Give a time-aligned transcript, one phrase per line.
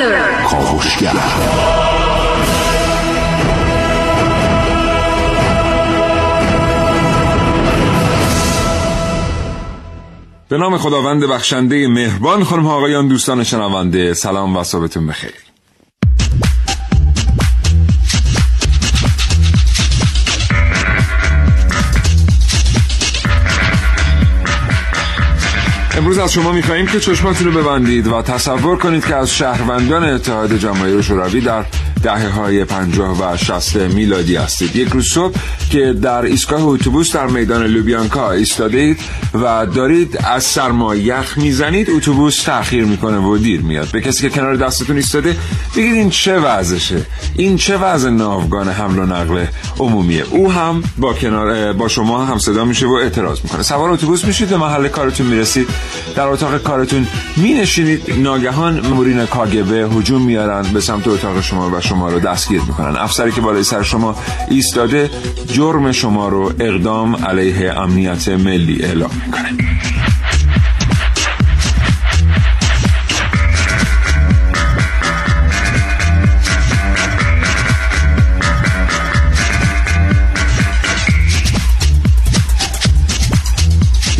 [0.00, 1.12] Storyteller کاوشگر
[10.48, 15.49] به نام خداوند بخشنده مهربان خانم آقایان دوستان شنونده سلام و صبحتون بخیر.
[26.10, 30.56] امروز از شما میخواییم که چشماتون رو ببندید و تصور کنید که از شهروندان اتحاد
[30.56, 31.64] جماهیر شوروی در
[32.02, 34.76] دهه های پنجاه و شست میلادی هستید.
[34.76, 35.34] یک روز صبح
[35.70, 38.96] که در ایستگاه اتوبوس در میدان لوبیانکا ایستاده
[39.34, 43.88] و دارید از سرما یخ می‌زنید اتوبوس تأخیر می‌کنه و دیر میاد.
[43.92, 45.36] به کسی که کنار دستتون ایستاده
[45.76, 47.06] بگید این چه وضعشه؟
[47.36, 49.44] این چه وضع ناوگان حمل و نقل
[49.78, 53.62] عمومیه؟ او هم با کنار با شما هم صدا میشه و اعتراض می‌کنه.
[53.62, 55.68] سوار اتوبوس میشید به محل کارتون می‌رسید
[56.16, 58.02] در اتاق کارتون مینشینید.
[58.18, 62.96] ناگهان مورین کاگبه هجوم میارن به سمت اتاق شما و شما رو دستگیر می‌کنن.
[62.96, 64.16] افسری که بالای سر شما
[64.50, 65.10] ایستاده
[65.52, 69.56] جرم شما رو اقدام علیه امنیت ملی اعلام می‌کنه.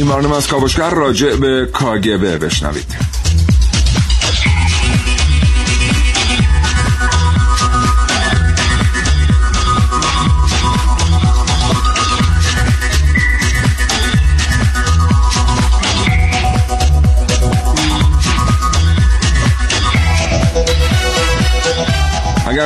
[0.00, 3.09] این برنامه از کاوشگر راجع به کاگبه بشنوید.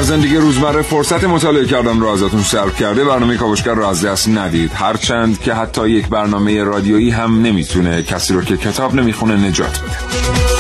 [0.05, 3.05] زندگی روزمره فرصت مطالعه کردن رو ازتون سرب کرده.
[3.05, 4.73] برنامه کاوشگر رو از دست ندید.
[4.75, 10.54] هرچند که حتی یک برنامه رادیویی هم نمی‌تونه کسی رو که کتاب نمی‌خونه نجات بده.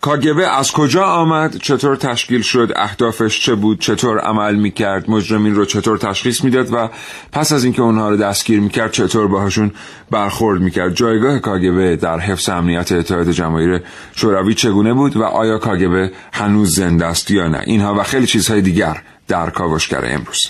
[0.00, 5.64] کاگبه از کجا آمد؟ چطور تشکیل شد؟ اهدافش چه بود؟ چطور عمل می‌کرد؟ مجرمین رو
[5.64, 6.88] چطور تشخیص می‌داد؟ و
[7.32, 9.72] پس از اینکه اونها رو دستگیر می‌کرد چطور باهاشون
[10.10, 13.82] برخورد می‌کرد؟ جایگاه کاگبه در حفظ امنیت اتحاد جماهیر
[14.14, 18.60] شوروی چگونه بود؟ و آیا کاگبه هنوز زنده است یا نه؟ اینها و خیلی چیزهای
[18.60, 20.46] دیگر در کاوشگر امروز.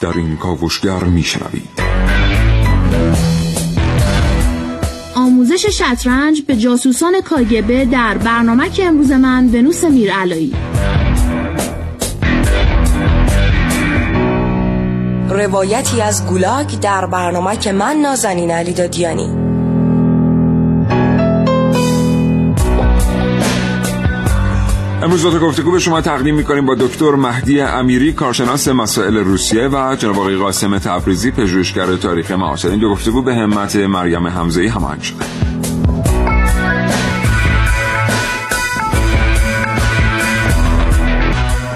[0.00, 1.68] در این کاوشگر میشنوید.
[5.14, 10.54] آموزش شطرنج به جاسوسان کاگبه در برنامه که امروز من ونوس میرعلایی.
[15.30, 19.37] روایتی از گولاگ در برنامه که من نازنین علی دادیانی
[25.02, 29.96] امروز دو گفتگو به شما تقدیم می‌کنیم با دکتر مهدی امیری کارشناس مسائل روسیه و
[29.98, 32.68] جناب آقای قاسم تبریزی پژوهشگر تاریخ معاصر.
[32.68, 35.24] این دو گفتگو به همت مریم حمزه ای هماهنگ شده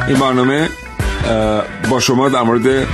[0.08, 0.68] این برنامه
[1.90, 2.86] با شما در مورد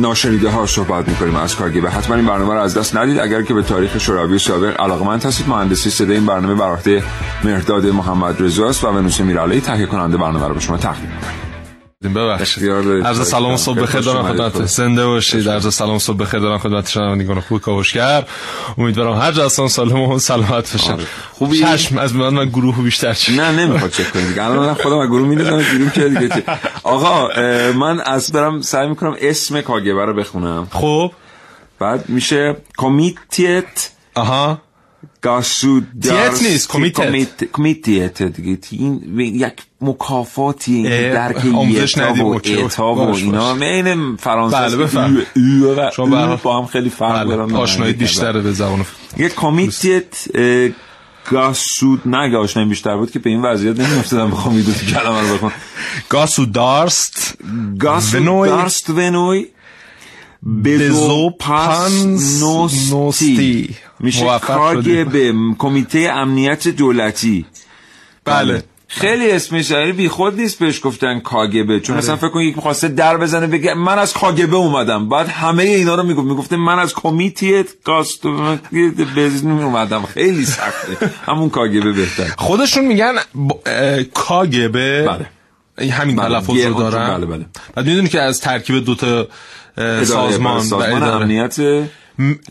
[0.00, 3.18] ناشنیده ها صحبت می‌کنیم از به حتما این برنامه رو از دست ندید.
[3.18, 7.02] اگر که به تاریخ شوروی سابق علاقمند هستید مهندسی صدای این برنامه بر
[7.44, 11.47] مهرداد محمد رضاست و ونوس میرعلی تهیه کننده برنامه رو به شما تقدیم می‌کنیم.
[12.04, 12.70] ببخشید
[13.04, 15.48] عرض سلام صبح بخیر دارم خدمت زنده باشید.
[15.48, 18.24] عرض سلام صبح بخیر دارم خدمت شنوندگان خوب کاوشگر
[18.78, 21.04] امیدوارم هر جا سالم و سلامت باشن آره.
[21.32, 24.44] خوبی؟ چشم از من من گروه بیشتر چی؟ نه نمی‌خواد چک کنید دیگه.
[24.44, 26.44] الان خودم از گروه می‌دونم بیرون که دیگه
[26.82, 27.28] آقا
[27.72, 30.68] من از برم سعی می‌کنم اسم کاگبه رو بخونم.
[30.72, 31.12] خب.
[31.78, 34.62] بعد میشه کمیتیت آها.
[35.22, 38.58] گاسودارس نیست کمیتت کمیتیت دیگه.
[38.70, 43.54] این یک مکافاتی درک یتاب و اعتاب و اینا.
[43.54, 47.36] مین فرانسه بله شما با هم خیلی فرق بله.
[47.36, 47.54] دارن.
[47.54, 48.86] آشنایی بیشتر به زبان
[49.16, 50.24] یک کمیتیت
[51.30, 55.34] گاسود نه آشنایی بیشتر بود که به این وضعیت نمیافتادم بخوام این دو کلمه رو
[55.34, 55.52] بخونم.
[56.08, 57.34] گاسودارست
[57.78, 59.46] گاسودارست ونوی
[60.64, 62.04] بزو پاس
[62.40, 64.40] نوستی میشه
[65.04, 67.46] به کمیته امنیت دولتی.
[68.24, 68.62] بله.
[68.90, 73.16] خیلی اسمش بی خود نیست بهش گفتن کاگبه چون مثلا فکر کن یک می‌خواسته در
[73.16, 75.08] بزنه بگه من از کاگبه اومدم.
[75.08, 81.10] بعد همه اینا رو می‌گفت می‌گفته من از کمیته کاست اومدم خیلی سخته.
[81.26, 82.24] همون کاگبه بهتر.
[82.38, 83.12] خودشون میگن
[84.14, 85.08] کاگبه.
[85.08, 85.26] بله.
[85.90, 87.16] همین تلفظ رو دارن.
[87.16, 87.46] بله بله.
[87.74, 89.28] بعد می‌دونی که از ترکیب دوتا
[90.04, 91.56] سازمان سازمان امنیت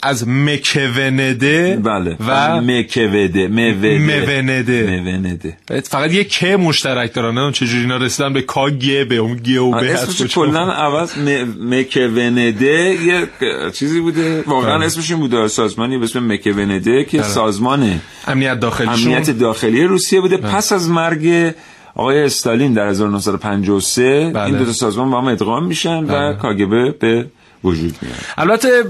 [0.04, 2.18] از مکونده بله.
[2.28, 5.02] و مکوده مونده.
[5.04, 5.58] مونده.
[5.84, 7.38] فقط یه که مشترک دارن.
[7.38, 11.14] نه چجوری اینا رسیدن به کا گه به اون گه و به اسمش کلا عوض
[11.60, 13.28] مکونده یه
[13.74, 14.42] چیزی بوده.
[14.42, 14.86] واقعا بله.
[14.86, 15.48] اسمش این بوده.
[15.48, 17.28] سازمانی به اسم مکونده که بله.
[17.28, 20.38] سازمان امنیت داخلی امنیت داخلی روسیه بوده.
[20.38, 20.52] بله.
[20.52, 21.54] پس از مرگ
[21.98, 24.46] آقای استالین در 1953 بله.
[24.46, 26.30] این دو تا سازمان با هم ادغام میشن بله.
[26.30, 27.26] و کاگبه به
[27.64, 28.16] وجود میاد.
[28.38, 28.84] البته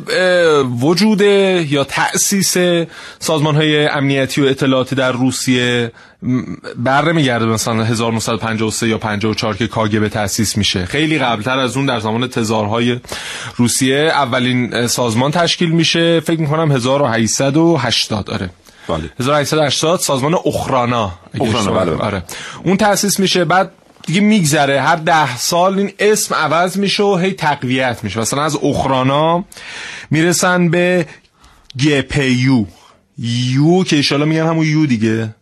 [0.82, 1.22] وجود
[1.72, 2.58] یا تأسیس
[3.20, 5.92] سازمان های امنیتی و اطلاعاتی در روسیه
[6.78, 10.86] بر نمیگرده مثلا 1953 یا 54 که کاگبه تأسیس میشه.
[10.86, 13.00] خیلی قبلتر از اون در زمان تزارهای
[13.56, 16.20] روسیه اولین سازمان تشکیل میشه.
[16.20, 18.50] فکر می‌کنم 1880 آره.
[18.90, 19.10] بله.
[19.20, 21.12] 1880 سازمان اخرانا.
[21.42, 22.04] اخرانا بله, بله.
[22.04, 22.24] آره.
[22.64, 23.72] اون تأسیس میشه بعد
[24.06, 24.82] دیگه میگذره.
[24.82, 28.20] هر ده سال این اسم عوض میشه و هی تقویت میشه.
[28.20, 29.46] مثلا از اخرانا
[30.12, 31.08] می‌رسن به
[31.86, 32.66] گپیو
[33.18, 33.84] یو.
[33.84, 35.36] که ایشالا میگن همون یو دیگه.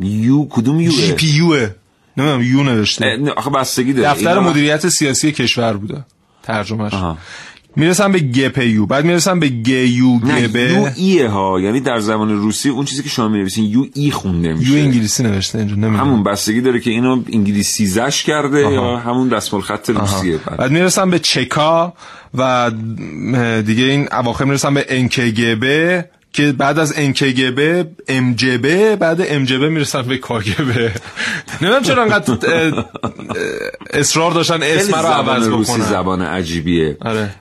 [0.00, 1.70] یو کدوم یو جی پی یوه.
[2.16, 3.18] نمی‌دونم یو نوشته.
[3.36, 4.08] آخه بستگی داره.
[4.08, 6.04] دفتر مدیریت سیاسی کشور بوده.
[6.42, 6.92] ترجمهش.
[7.76, 8.86] می‌رسم به گپیو.
[8.86, 10.72] بعد می‌رسم به گیو گبه.
[10.72, 14.54] یو ایه ها یعنی در زبان روسی اون چیزی که شما می‌نویسین یو ای خونده
[14.54, 14.70] میشه.
[14.70, 16.00] یو انگلیسی نوشته اینجا نمی‌دونم.
[16.00, 18.72] همون بستگی داره که اینو انگلیسی زش کرده آها.
[18.72, 20.36] یا همون دستمال خط روسیه.
[20.36, 20.56] بعد.
[20.56, 21.94] بعد می‌رسم به چکا
[22.34, 22.70] و
[23.66, 26.04] دیگه این اواخر می‌رسم به انکگبه.
[26.34, 30.92] که بعد از انکگبه امجبه بعد امجبه می‌رسن به کاگبه
[31.60, 32.84] نمی‌دونم چرا انقدر
[33.90, 36.96] اصرار داشتن اسم رو عوض روسی زبان عجیبیه.
[37.00, 37.34] آره.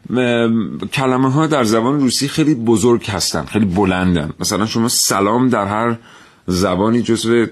[0.94, 4.34] کلمه ها در زبان روسی خیلی بزرگ هستن خیلی بلندن.
[4.40, 5.96] مثلا شما سلام در هر
[6.48, 7.46] زبانی جزو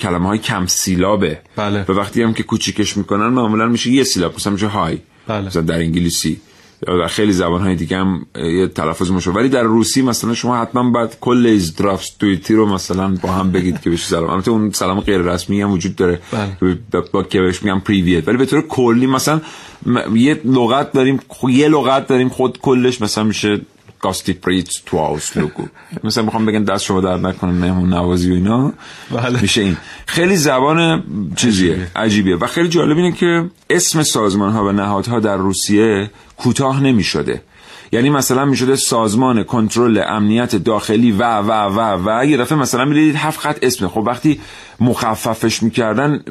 [0.00, 1.38] کلمه های کم سیلابه.
[1.56, 1.84] بله.
[1.88, 4.98] و وقتی هم که کوچیکش می‌کنن معمولا میشه یه سیلاب مثلا میشه های.
[5.26, 5.46] بله.
[5.46, 6.40] مثلا در انگلیسی.
[6.86, 10.90] در خیلی زبان های دیگه هم یه تلفظ مشو ولی در روسی مثلا شما حتما
[10.90, 14.30] باید کل ایزدرافتویتی رو مثلا با هم بگید که بشه سلام.
[14.30, 16.20] البته اون سلام غیر رسمی هم وجود داره.
[16.32, 17.04] بله.
[17.12, 19.40] با که بهش میگم پریویت ولی به طور کلی مثلا
[20.14, 23.60] یه لغت داریم یه لغت داریم خود کلش مثلا میشه
[24.00, 25.62] گاستی پریت تو لوگو
[26.04, 28.72] مثلا می‌خوام بگن دست شما در نکنه مهمون نوازی و اینا.
[29.10, 29.42] بله.
[29.42, 29.76] میشه این.
[30.06, 31.02] خیلی زبان
[31.36, 32.36] چیزیه عجیبیه.
[32.36, 37.42] و خیلی جالب اینه که اسم سازمان ها و نهادها در روسیه کوتاه نمی شده
[37.92, 42.84] یعنی مثلا می شده سازمان کنترل امنیت داخلی و و و و یه دفعه مثلا
[42.84, 44.40] می‌دید هفت خط اسم خب وقتی
[44.80, 46.24] مخففش می‌کردن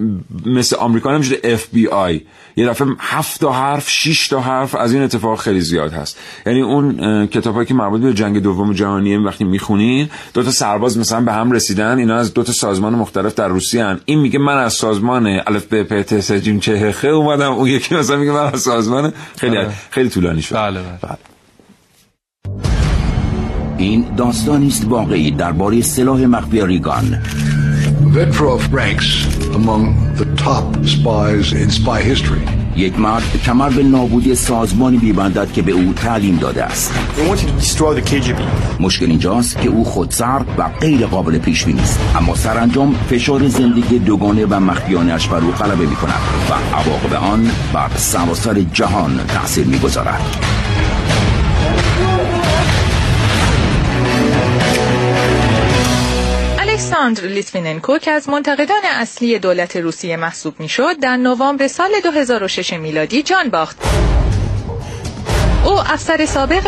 [0.46, 2.22] مثل آمریکا نمیشه اف بی آی
[2.56, 6.62] یه دفعه هفت تا حرف شش تا حرف از این اتفاق خیلی زیاد هست یعنی
[6.62, 11.34] اون کتابایی که مربوط به جنگ دوم جهانی وقتی می‌خونین دو تا سرباز مثلا به
[11.34, 14.00] هم رسیدن اینا از دو تا سازمان مختلف در روسیه هن.
[14.06, 17.68] این میگه من از سازمان الف ب پ ت س ج چه خ اومدم اون
[17.68, 19.70] یکی مثلا میگه من از سازمان خیلی بله.
[19.90, 21.00] خیلی طولانی شد بله بله.
[21.02, 21.37] بله.
[23.78, 27.22] این داستانی است واقعی درباره سلاح مخفی ریگان.
[28.14, 29.10] Vetrov ranks
[29.60, 29.84] among
[30.20, 32.68] the top spies in spy history.
[32.78, 36.94] یک مرد کمر به نابودی سازمانی بیبندد که به او تعلیم داده است.
[38.80, 42.00] مشکل اینجاست که او خودسر و غیر قابل پیش بینی است.
[42.16, 47.52] اما سرانجام فشار زندگی دوگانه و مخفیانش بر او غلبه می کند و عواقب آن
[47.74, 49.80] بر سراسر جهان تاثیر می
[56.88, 63.24] الکساندر لیتویننکو که از منتقدان اصلی دولت روسیه محسوب می‌شد در نوامبر سال 2006 میلادی
[63.24, 63.78] جان باخت.
[65.68, 66.68] او افسر سابق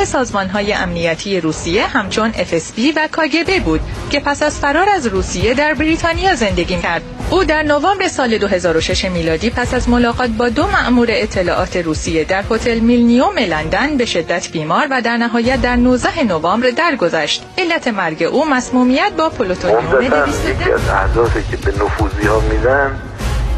[0.53, 5.07] های امنیتی روسیه همچون FSB و کا گ ب بود که پس از فرار از
[5.07, 7.01] روسیه در بریتانیا زندگی کرد.
[7.29, 12.43] او در نوامبر سال 2006 میلادی پس از ملاقات با دو مأمور اطلاعات روسیه در
[12.51, 17.43] هتل میلنیوم لندن به شدت بیمار و در نهایت در 19 نوامبر درگذشت.
[17.57, 23.01] علت مرگ او مسمومیت با پلوتونیوم 210 یکی از اهدافی که به نفوذی ها میدن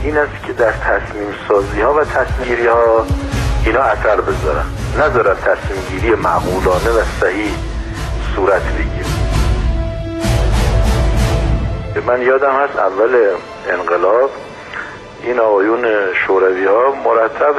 [0.04, 3.06] این است که در تصمیم سازی ها و تصمیم ها
[3.66, 4.66] اینا اثر بذارن.
[5.00, 7.54] نذارن تصمیم گیری معقولانه و صحیح
[8.36, 9.06] صورت بگیر
[12.08, 13.28] من یادم هست اول
[13.70, 14.30] انقلاب
[15.24, 17.56] این آقایون شوروی ها مرتب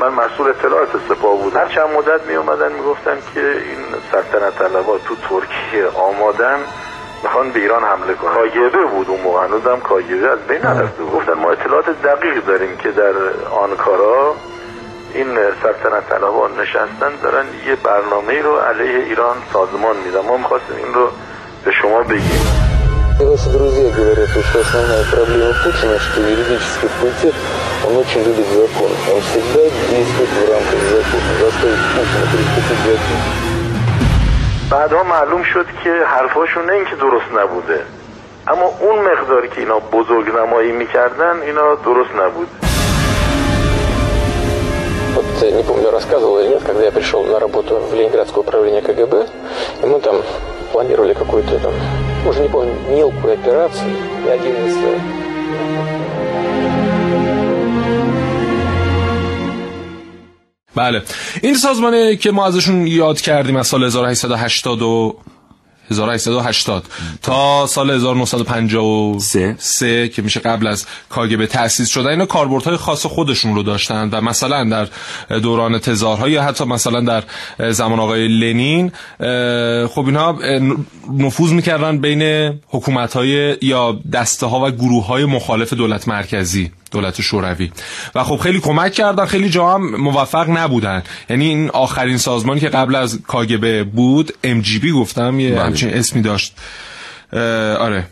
[0.00, 1.60] من مسئول اطلاعات سپاه بودم.
[1.60, 3.78] هر چند مدت می اومدن می گفتن که این
[4.12, 6.56] سلطنت طلبا تو ترکیه آمادن
[7.22, 8.34] می‌خوان به ایران حمله کنن.
[8.34, 9.76] کاگبه بود اون موقع.
[9.76, 13.12] کاگبه از بین نرفته گفتن ما اطلاعات دقیق داریم که در
[13.50, 14.34] آنکارا
[15.15, 20.93] این سلطنت طلبان نشستن دارن یه برنامه رو علیه ایران سازمان میدن ما میخواستیم این
[20.93, 21.09] رو
[21.65, 22.71] به شما بگیم
[23.19, 27.35] Ваши друзья говорят, что основная проблема Путина, что юридический комитет,
[27.85, 28.91] он очень любит закон.
[29.13, 31.31] Он всегда действует в рамках закона.
[31.39, 33.51] Заставить Путина приступить к
[34.71, 37.81] بعدها معلوم شد که حرفاشون نه اینکه درست نبوده
[38.47, 42.47] اما اون مقداری که اینا بزرگ نمایی میکردن اینا درست نبود
[45.25, 49.27] Вот не помню, рассказывал или нет, когда я пришел на работу в Ленинградское управление КГБ,
[49.83, 50.21] и мы там
[50.71, 51.73] планировали какую-то там,
[52.27, 54.75] уже не помню, мелкую операцию, и один из
[60.75, 61.01] بله
[61.41, 65.15] این سازمانه که ما ازشون یاد کردیم از سال 1880 و
[65.90, 66.84] 1880
[67.22, 73.62] تا سال 1953 که میشه قبل از کاگبه تأسیس شده اینا کاربردهای خاص خودشون رو
[73.62, 74.88] داشتن و مثلا در
[75.38, 77.22] دوران تزارها یا حتی مثلا در
[77.70, 78.92] زمان آقای لنین
[79.86, 80.38] خب اینها
[81.12, 86.70] نفوذ می‌کردن بین حکومت های یا دسته ها و گروه های مخالف دولت مرکزی.
[86.90, 87.70] دولت شوروی.
[88.14, 91.02] و خب خیلی کمک کردن خیلی جا هم موفق نبودن.
[91.30, 95.62] یعنی این آخرین سازمانی که قبل از کاگبه بود MGB گفتم یه بله.
[95.62, 96.56] همچین اسمی داشت.
[97.78, 98.06] آره.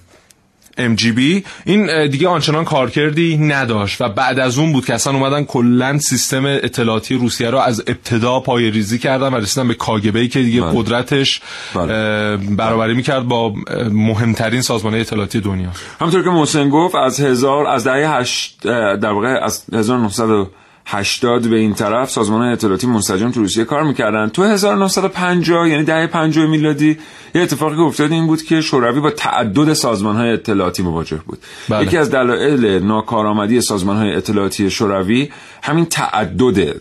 [0.78, 5.98] MGB این دیگه آنچنان کارکردی نداشت و بعد از اون بود که اصلا اومدن کلا
[5.98, 10.60] سیستم اطلاعاتی روسیه رو از ابتدا پای ریزی کردن و رسیدن به کاگبه که دیگه
[10.60, 10.72] بله.
[10.74, 11.40] قدرتش
[11.74, 12.36] بله.
[12.36, 13.54] برابری می‌کرد با
[13.92, 15.68] مهمترین سازمان اطلاعاتی دنیا
[16.00, 18.58] همونطور که محسن گفت از هزار از دهه هشت
[19.00, 20.46] در واقع از 1900
[20.86, 24.28] 80 به این طرف سازمان اطلاعاتی منسجم تو روسیه کار می‌کردن.
[24.28, 26.98] تو 1950 یعنی دهه 50 میلادی
[27.34, 31.38] یه اتفاقی که افتاد این بود که شوروی با تعدد سازمان های اطلاعاتی مواجه بود.
[31.68, 31.86] بله.
[31.86, 35.30] یکی از دلایل ناکارآمدی سازمان های اطلاعاتی شوروی
[35.62, 36.74] همین تعدد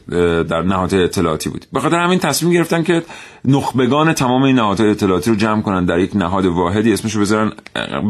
[0.48, 1.66] در نهادهای اطلاعاتی بود.
[1.74, 3.04] به خاطر همین تصمیم گرفتن که
[3.46, 7.52] نخبگان تمام این نهادهای اطلاعاتی رو جمع کنن در یک نهاد واحدی اسمشو بذارن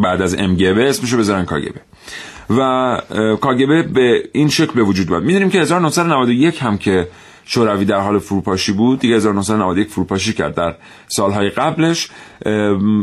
[0.04, 1.82] بعد از MGB اسمشو بذارن کاگبه
[2.50, 2.98] و
[3.42, 7.08] کاگبه به این شکل به وجود بود می‌دونیم که 1991 هم که
[7.46, 10.76] شوروی در حال فروپاشی بود دیگه 1991 فروپاشی کرد در
[11.08, 12.10] سالهای قبلش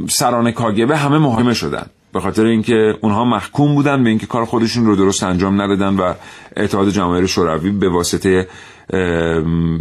[0.09, 1.87] سران کاگبه همه مهمه شدن.
[2.13, 6.15] به خاطر اینکه اونها محکوم بودن به اینکه کار خودشون رو درست انجام ندادن و
[6.57, 8.49] اتحاد جماهیر شوروی به واسطه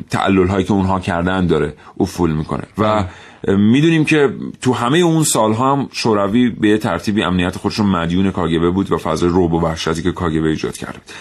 [0.10, 2.64] تعلل هایی که اونها کردن داره افول می‌کنه.
[2.78, 3.04] و
[3.48, 8.92] می‌دونیم که تو همه اون سالها هم شوروی به ترتیبی امنیت خودشون مدیون کاگبه بود
[8.92, 11.14] و فضای روب و وحشتی که کاگبه ایجاد کرد.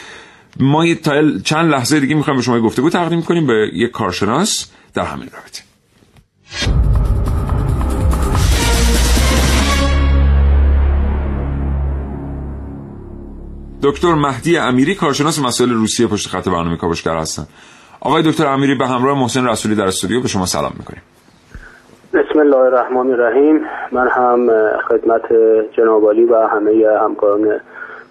[0.61, 1.01] ما یه
[1.45, 5.29] چند لحظه دیگه می‌خوایم به شما گفته بود تقدیم کنیم به یک کارشناس در همین
[5.33, 5.63] رابطه.
[13.83, 17.47] دکتر مهدی امیری کارشناس مسائل روسیه پشت خط برنامه کاوشگر هستن.
[18.01, 21.03] آقای دکتر امیری به همراه محسن رسولی در استودیو به شما سلام می‌کنیم.
[22.15, 23.61] بسم الله الرحمن الرحیم.
[23.93, 24.51] من هم
[24.89, 25.23] خدمت
[25.77, 27.61] جناب و همه همکاران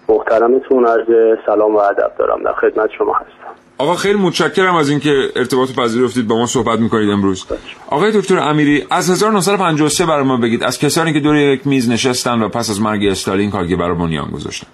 [0.08, 2.42] محترمتون عرض سلام و ادب دارم.
[2.42, 3.54] در خدمت شما هستم.
[3.78, 7.46] آقا خیلی متشکرم از اینکه ارتباط پذیرفتید با ما صحبت می‌کنید امروز.
[7.90, 12.42] آقای دکتر امیری از 1953 برای ما بگید از کسانی که دور یک میز نشستن
[12.42, 14.66] و پس از مرگ استالین کاگبه برای بنیان گذاشتن؟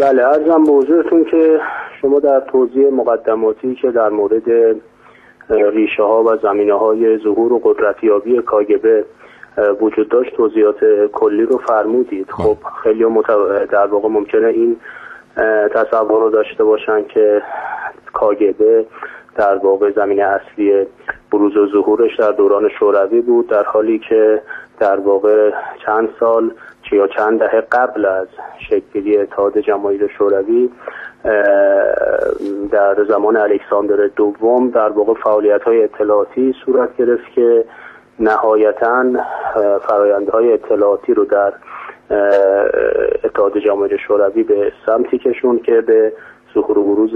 [0.00, 1.58] بله ارزم به حضورتون که
[2.02, 4.42] شما در توضیح مقدماتی که در مورد
[5.50, 9.04] ریشه ها و زمینه های ظهور و قدرتیابی کاگبه
[9.80, 12.30] وجود داشت توضیحات کلی رو فرمودید.
[12.30, 13.04] خب خیلی
[13.70, 14.76] در واقع ممکنه این
[15.74, 17.42] تصور رو داشته باشن که
[18.12, 18.86] کاگبه
[19.36, 20.86] در واقع زمینه اصلی
[21.32, 24.42] بروز و ظهورش در دوران شوروی بود در حالی که
[24.78, 25.50] در واقع
[25.86, 26.50] چند سال
[26.92, 28.26] یا چند دهه قبل از
[28.70, 30.70] شکلی اتحاد جماهیر شوروی
[32.70, 37.64] در زمان الکساندر دوم در واقع فعالیت های اطلاعاتی صورت گرفت که
[38.20, 39.04] نهایتا
[39.88, 41.52] فرایندهای اطلاعاتی رو در
[43.24, 46.12] اتحاد جماهیر شوروی به سمتی کشون که به
[46.54, 47.10] ظهور و بروز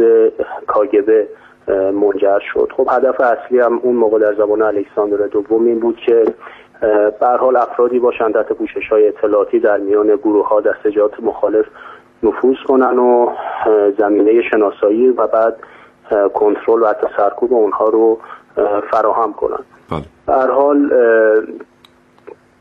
[0.66, 1.28] کاگبه
[1.68, 2.72] منجر شد.
[2.76, 6.24] خب هدف اصلی هم اون موقع در زمان الکساندر دوم این بود که
[7.20, 11.66] به حال افرادی باشند تحت پوشش های اطلاعاتی در میان گروه ها دستجات مخالف
[12.22, 13.30] نفوذ کنن و
[13.98, 15.56] زمینه شناسایی و بعد
[16.34, 18.18] کنترل و حتی سرکوب اونها رو
[18.90, 19.58] فراهم کنن
[19.90, 20.36] بله.
[20.36, 20.90] هر حال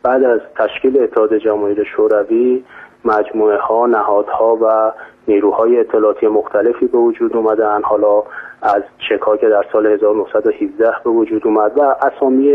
[0.03, 2.63] بعد از تشکیل اتحاد جماهیر شوروی
[3.05, 4.91] مجموعه ها نهادها و
[5.27, 8.23] نیروهای اطلاعاتی مختلفی به وجود اومدن حالا
[8.61, 12.53] از چکا که در سال 1917 به وجود اومد و اسامی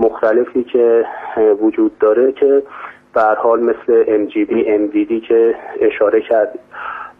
[0.00, 1.04] مختلفی که
[1.60, 2.62] وجود داره که
[3.14, 6.60] به حال مثل MGB, MDD که اشاره کردیم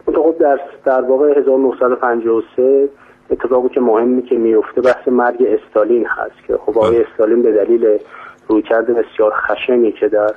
[0.06, 2.88] خب در, در واقع 1953
[3.30, 7.98] اتفاقی که مهمی که میفته بحث مرگ استالین هست که خب آقای استالین به دلیل
[8.48, 10.34] رویکرد بسیار خشنی که در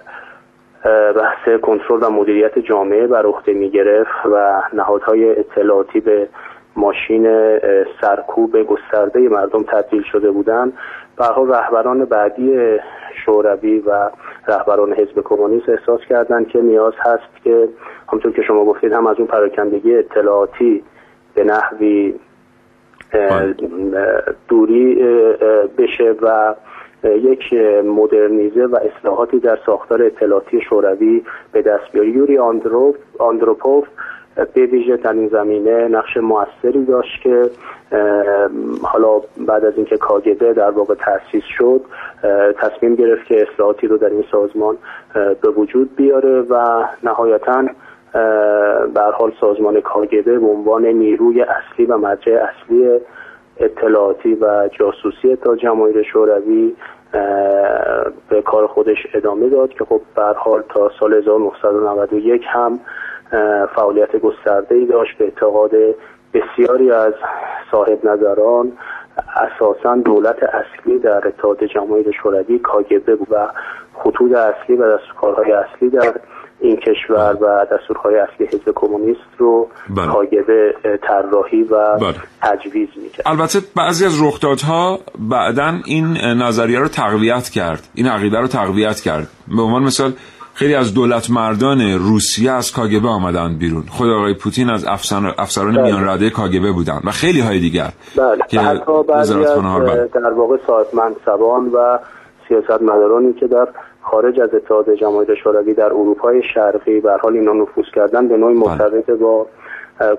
[1.14, 3.72] بحث کنترل و مدیریت جامعه بر عهده می
[4.26, 6.28] و نهادهای اطلاعاتی به
[6.76, 7.58] ماشین
[8.02, 10.74] سرکوب گسترده مردم تبدیل شده بودن
[11.22, 12.78] برها رهبران بعدی
[13.26, 14.10] شوروی و
[14.48, 17.70] رهبران حزب کمونیست احساس کردند که نیاز هست که
[18.10, 20.84] همونطور که شما گفتید هم از اون پراکندگی اطلاعاتی
[21.34, 22.14] به نحوی
[23.14, 23.56] بله.
[24.48, 24.96] دوری
[25.78, 26.56] بشه و
[27.04, 27.54] یک
[27.86, 32.38] مدرنیزه و اصلاحاتی در ساختار اطلاعاتی شوروی به دست بیاره یوری
[33.20, 33.88] آندروپوف
[34.36, 37.50] به ویژه در این زمینه نقش موثری داشت که
[38.84, 41.82] حالا بعد از اینکه کاگبه در واقع تأسیس شد
[42.58, 44.78] تصمیم گرفت که اصلاحاتی رو در این سازمان
[45.14, 47.66] به وجود بیاره و نهایتا
[48.94, 53.00] بر حال سازمان کاگبه به عنوان نیروی اصلی و مرجع اصلی
[53.58, 56.74] اطلاعاتی و جاسوسی تا جماهیر شوروی
[58.30, 62.80] به کار خودش ادامه داد که خب به حال تا سال 1991 هم
[63.76, 65.72] فعالیت گسترده ای داشت به اعتقاد
[66.34, 67.14] بسیاری از
[67.72, 68.72] صاحب نظران
[69.36, 73.48] اساسا دولت اصلی در اتحاد جماهیر شوروی کاگبه بود و
[73.94, 76.14] خطوط اصلی و دستورکارهای اصلی در
[76.60, 80.08] این کشور و دستورهای اصلی حزب کمونیست رو بله.
[80.08, 80.74] کاگبه
[81.08, 82.16] طراحی و بله.
[82.42, 88.48] تجویز می‌کرد البته بعضی از رخدادها بعدا این نظریه رو تقویت کرد این عقیده رو
[88.48, 90.14] تقویت کرد به عنوان مثال
[90.54, 95.34] خیلی از دولت مردان روسیه از کاگبه آمدند بیرون خود آقای پوتین از افسر...
[95.38, 95.84] افسران بله.
[95.84, 98.44] میان رده کاگبه بودند و خیلی های دیگر بله.
[98.50, 100.08] که حتی بله.
[100.14, 102.00] در واقع صاحب منصبان و
[102.48, 103.68] سیاست مدارانی که در
[104.02, 108.56] خارج از اتحاد جماهیر شوروی در اروپای شرقی به حال اینا نفوذ کردن به نوعی
[108.56, 108.70] بله.
[108.70, 109.48] مرتبط با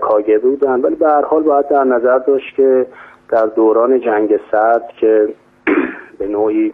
[0.00, 2.86] کاگبه بودن ولی به هر حال باید در نظر داشت که
[3.28, 5.28] در دوران جنگ سرد که
[6.18, 6.72] به نوعی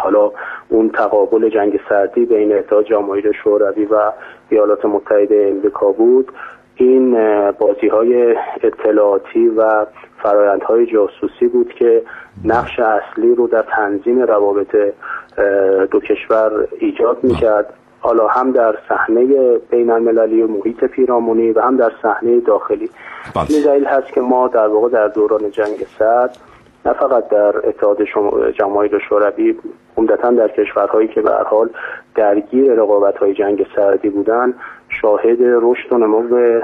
[0.00, 0.30] حالا
[0.68, 4.12] اون تقابل جنگ سردی بین اتحاد جماهیر شوروی و
[4.48, 6.32] ایالات متحده امریکا بود.
[6.76, 7.14] این
[7.50, 9.86] بازی های اطلاعاتی و
[10.22, 12.02] فرایندهای جاسوسی بود که
[12.44, 14.76] نقش اصلی رو در تنظیم روابط
[15.90, 17.74] دو کشور ایجاد می‌کرد.
[18.00, 22.90] حالا هم در صحنه بین المللی و محیط پیرامونی و هم در صحنه داخلی.
[23.48, 26.38] این دلیل هست که ما در واقع در دوران جنگ سرد
[26.86, 27.98] نه فقط در اتحاد
[28.58, 29.54] جماهیر شوروی
[30.00, 31.70] عمدتا در کشورهایی که به حال
[32.14, 34.54] درگیر رقابت های جنگ سردی بودن
[35.02, 36.62] شاهد رشد و نمو به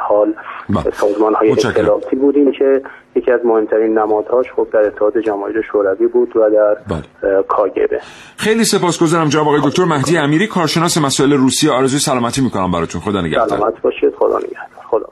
[0.00, 0.34] حال
[0.68, 0.90] بله.
[0.92, 2.82] سازمان های اطلاعاتی بودیم که
[3.16, 7.42] یکی از مهمترین نمادهاش خب در اتحاد جماهیر شوروی بود و در بله.
[7.42, 8.00] کاگبه.
[8.36, 9.84] خیلی سپاسگزارم جناب آقای دکتر.
[9.84, 13.00] مهدی امیری کارشناس مسائل روسیه آرزوی سلامتی می‌کنم براتون.
[13.00, 13.48] خدا نگهدار.
[13.48, 14.14] سلامت باشید.
[14.18, 14.84] خدا نگهدار.
[14.90, 15.06] خدا.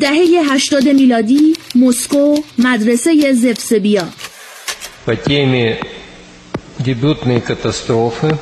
[0.00, 4.05] دهه 80 میلادی مسکو مدرسه زفسبیا
[5.05, 5.79] по теме
[6.79, 8.37] дебютной катастрофы.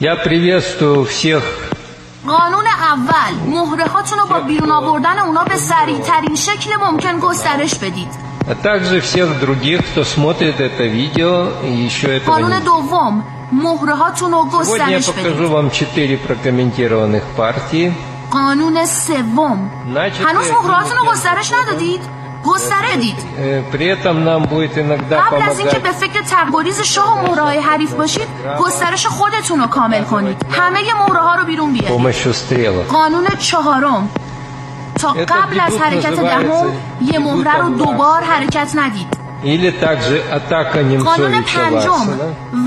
[0.00, 1.42] Я приветствую всех
[2.26, 7.74] قانون اول مهره هاتون رو با بیرون آوردن اونا به سریع ترین شکل ممکن گسترش
[7.74, 8.08] بدید
[8.48, 14.32] а также всех других, кто смотрит это видео и еще этого قانون دوم مهره هاتون
[14.32, 17.92] رو گسترش بدید Сегодня я покажу вам четыре прокомментированных партии
[18.33, 19.71] قانون سوم.
[20.25, 22.01] هنوز مهرهاتون رو گسترش ندادید؟
[22.45, 23.15] گستره دید.
[25.11, 28.27] قبل از اینکه به فکر تقریز شاه و مهره حریف باشید
[28.59, 30.45] گسترش خودتون رو کامل کنید.
[30.51, 31.89] همه مهره ها رو بیرون بیارید.
[32.89, 34.09] قانون چهارم.
[34.99, 39.07] تا قبل از حرکت دهم یه مهره رو دوبار حرکت ندید.
[41.03, 42.07] قانون پنجم.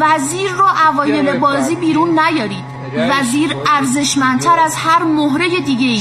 [0.00, 2.75] وزیر رو اوایل بازی بیرون نیارید.
[2.96, 6.00] وزیر ارزشمندتر از هر مهره دیگه ای.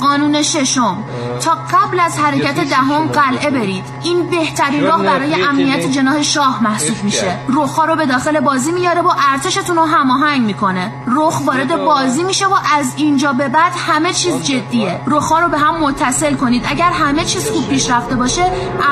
[0.00, 0.96] قانون ششم.
[1.44, 3.84] تا قبل از حرکت دهم قلعه برید.
[4.02, 7.36] این بهترین راه برای امنیت جناح شاه محسوب میشه.
[7.48, 10.92] رخها رو به داخل بازی میاره و ارتشتون رو هماهنگ می‌کنه.
[11.06, 15.00] رخ وارد بازی میشه و از اینجا به بعد همه چیز جدیه.
[15.06, 16.62] رخها رو به هم متصل کنید.
[16.68, 18.42] اگر همه چیز خوب پیش رفته باشه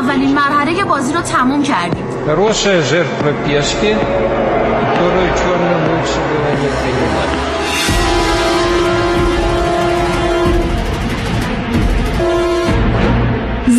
[0.00, 2.04] اولین مرحله بازی رو تموم کردید
[4.96, 7.45] которую черным лучше было не принимать.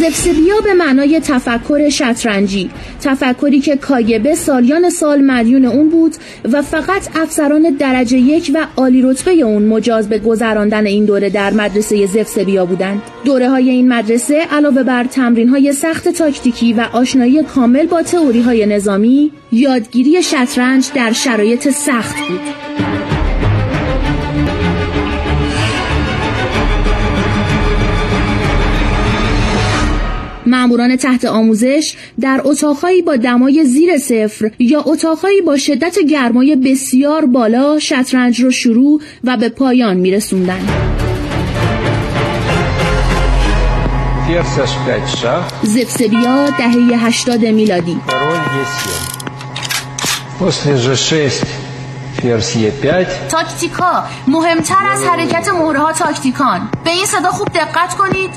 [0.10, 2.70] زفسبیا به معنای تفکر شطرنجی.
[3.02, 6.15] تفکری که کاگبه سالیان سال مدیون اون بود
[6.52, 11.54] و فقط افسران درجه یک و عالی رتبه اون مجاز به گذراندن این دوره در
[11.54, 13.02] مدرسه زفسبیا بودند.
[13.26, 18.41] دوره های این مدرسه علاوه بر تمرین های سخت تاکتیکی و آشنایی کامل با تئوری
[18.41, 22.96] های نظامی یادگیری شطرنج در شرایط سخت بود.
[30.47, 37.25] ماموران تحت آموزش در اتاقهایی با دمای زیر صفر یا اتاقهایی با شدت گرمای بسیار
[37.25, 40.19] بالا شطرنج را شروع و به پایان می
[45.63, 47.97] زفسبیا دهه 80 میلادی.
[53.29, 56.69] تاکتیکا مهمتر از حرکت مهره ها تاکتیکان.
[56.83, 58.31] به این صدا خوب دقت کنید.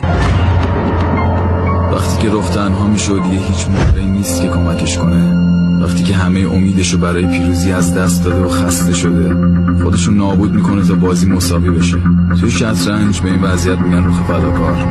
[1.92, 5.50] وقتی که رفت تنها می‌شد یه هیچ مهره نیست که کمکش کنه.
[5.84, 9.36] وقتی که همه امیدشو برای پیروزی از دست داده و خسته شده
[9.82, 11.96] خودشو نابود می‌کنه تا بازی مساوی بشه.
[12.40, 14.86] توی شطرنج به این وضعیت میگن روخ فداکار.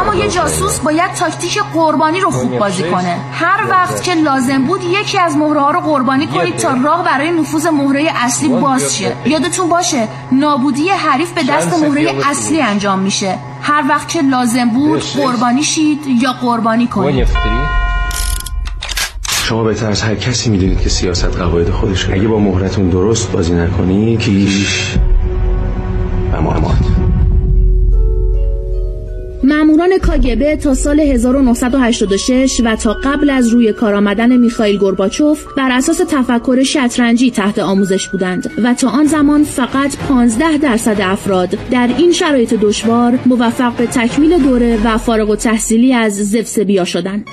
[0.00, 3.18] اما یه جاسوس باید تاکتیک قربانی رو خوب بازی کنه.
[3.32, 7.30] هر وقت که لازم بود یکی از مهره ها رو قربانی کنید تا راه برای
[7.30, 9.12] نفوذ مهره اصلی باز شه.
[9.26, 13.38] یادتون باشه نابودی حریف به دست مهره اصلی انجام میشه.
[13.66, 17.28] هر وقت که لازم بود قربانی شید یا قربانی کنید.
[19.26, 23.54] شما بهتر از هر کسی می‌دونید که سیاست قواعد خودش اگه با مهرتون درست بازی
[23.54, 24.94] نکنی کیش
[26.32, 26.93] و مامات
[29.84, 35.70] ماموران کاگبه تا سال 1986 و تا قبل از روی کار آمدن میخائیل گورباچوف بر
[35.70, 41.90] اساس تفکر شطرنجی تحت آموزش بودند و تا آن زمان فقط 15 درصد افراد در
[41.98, 47.26] این شرایط دشوار موفق به تکمیل دوره و فارغ و تحصیلی از زفسبیا شدند.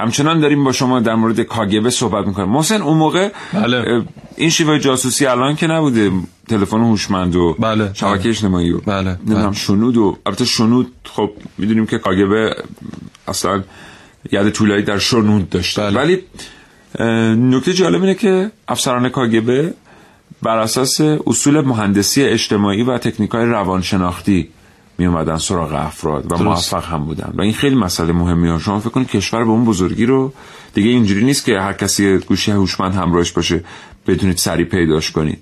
[0.00, 4.02] همچنان داریم با شما در مورد کاگبه صحبت می‌کنیم محسن اون موقع بله.
[4.36, 6.10] این شیوه جاسوسی الان که نبوده
[6.48, 7.90] تلفن هوشمند و بله.
[7.94, 9.18] شبکه اجتماعی و بله.
[9.26, 12.56] نمی‌دونم شنود و البته شنود خب می‌دونیم که کاگبه
[13.28, 13.64] اصلا
[14.32, 15.96] ید طولایی در شنود داشته بله.
[15.96, 16.18] ولی
[17.50, 19.74] نکته جالب اینه که افسران کاگبه
[20.42, 24.48] بر اساس اصول مهندسی اجتماعی و تکنیک های روانشناختی
[25.00, 26.36] می اومدن سراغ افراد و.
[26.44, 27.32] موفق هم بودن.
[27.34, 28.58] و این خیلی مسئله مهمی ها.
[28.58, 30.32] شما فکر کنید کشور به اون بزرگی رو
[30.74, 33.64] دیگه اینجوری نیست که هر کسی گوشی هوشمند همراهش باشه
[34.06, 35.38] بتونید سریع پیداش کنید.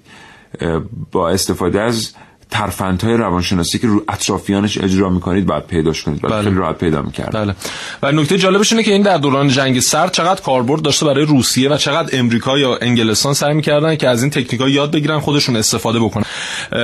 [1.13, 2.13] با استفاده از
[2.51, 6.25] ترفندهای روانشناسی که رو اطرافیانش اجرا می‌کنید باید پیداش کنید.
[6.25, 6.43] و بله.
[6.43, 7.55] خیلی راحت پیدا می‌کرد بله.
[8.03, 11.69] و نکته جالبش اینه که این در دوران جنگ سرد چقدر کاربرد داشته برای روسیه
[11.71, 15.99] و چقدر امریکا یا انگلستان سعی می‌کردن که از این تکنیکا یاد بگیرن خودشون استفاده
[15.99, 16.25] بکنن.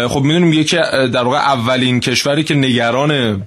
[0.09, 3.43] خب می‌دونیم یکی در واقع اولین کشوری که نگران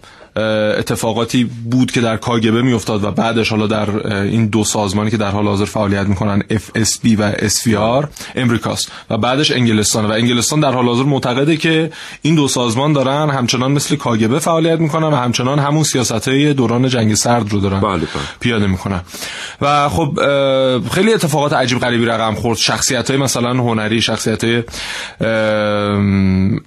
[0.77, 5.31] اتفاقاتی بود که در کاگبه میافتاد و بعدش حالا در این دو سازمانی که در
[5.31, 8.91] حال حاضر فعالیت می‌کنن FSB و SVR امریکاست.
[9.09, 10.05] و بعدش انگلستان.
[10.05, 14.79] و انگلستان در حال حاضر معتقده که این دو سازمان دارن همچنان مثل کاگبه فعالیت
[14.79, 18.07] می‌کنن و همچنان همون سیاست های دوران جنگ سرد رو دارن بله، بله.
[18.39, 19.01] پیاده می‌کنن.
[19.61, 20.19] و خب
[20.91, 22.57] خیلی اتفاقات عجیب غریبی رقم خورد.
[22.57, 24.63] شخصیت های مثلا هنری شخصیت های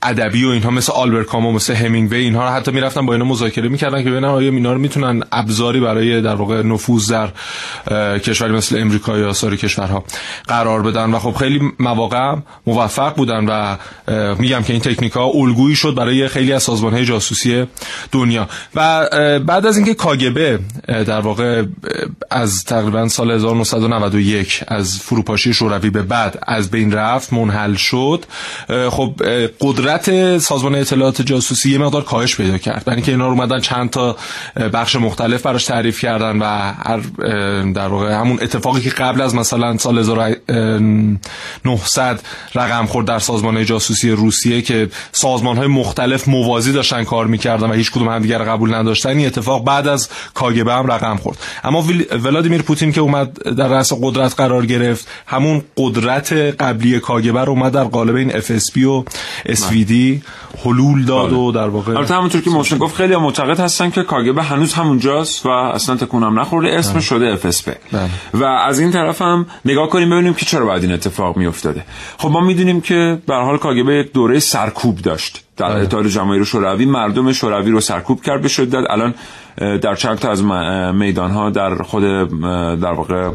[0.02, 4.04] ادبی و اینها مثل آلبرت کامو مثل همینگوی اینها حتی می‌رفتن با اینا مذاکره می‌کردن
[4.04, 7.28] که ببینن آیا اینا رو می‌تونن ابزاری برای در واقع نفوذ در
[8.18, 10.04] کشوری مثل امریکا یا سایر کشورها
[10.48, 11.10] قرار بدن.
[11.10, 12.34] و خب خیلی مواقع
[12.66, 13.76] موفق بودن و
[14.38, 17.66] میگم که این تکنیک ها الگویی شد برای خیلی از سازمان های جاسوسی
[18.12, 18.48] دنیا.
[18.74, 21.64] و بعد از اینکه کاگبه در واقع
[22.30, 28.24] از تقریبا سال 1991 از فروپاشی شوروی به بعد از بین رفت منحل شد
[28.90, 29.14] خب
[29.60, 32.84] قدرت سازمان اطلاعات جاسوسی یه مقدار کاهش پیدا کرد.
[32.84, 34.16] برای اینکه اینا رو اومدن چند تا
[34.72, 36.44] بخش مختلف براش تعریف کردن و
[36.86, 37.00] هر
[37.72, 42.22] در واقع همون اتفاقی که قبل از مثلا سال 1900
[42.54, 47.72] رقم خورد در سازمان جاسوسی روسیه که سازمان های مختلف موازی داشتن کار می‌کردن و
[47.72, 51.38] هیچ کدوم هم دیگر قبول نداشتن این اتفاق بعد از کاگبه هم رقم خورد.
[51.64, 51.84] اما
[52.22, 57.72] ولادیمیر پوتین که اومد در رأس قدرت قرار گرفت همون قدرت قبلی کاگبه رو اومد
[57.72, 59.04] در قالب این FSB و
[59.48, 59.92] SVD
[60.64, 64.02] حلول داد و در واقع البته همونطور که محسن گفت خیلی هم معتقد هستن که
[64.02, 66.78] کاگبه هنوز همونجاست و اصلا تکون هم نخورده.
[66.78, 67.70] اسم شده FSB
[68.34, 71.84] و از این طرف هم نگاه کنیم ببینیم که چرا باید این اتفاق میافتاده.
[72.18, 75.44] خب ما می‌دونیم که به هر حال کاگبه یک دوره سرکوب داشت.
[75.56, 78.90] در اتحاد جماهیر شوروی مردم شوروی رو سرکوب کرد به شدت.
[78.90, 79.14] الان
[79.60, 80.44] در چند تا از
[80.94, 82.02] میدان ها در خود
[82.80, 83.30] در واقع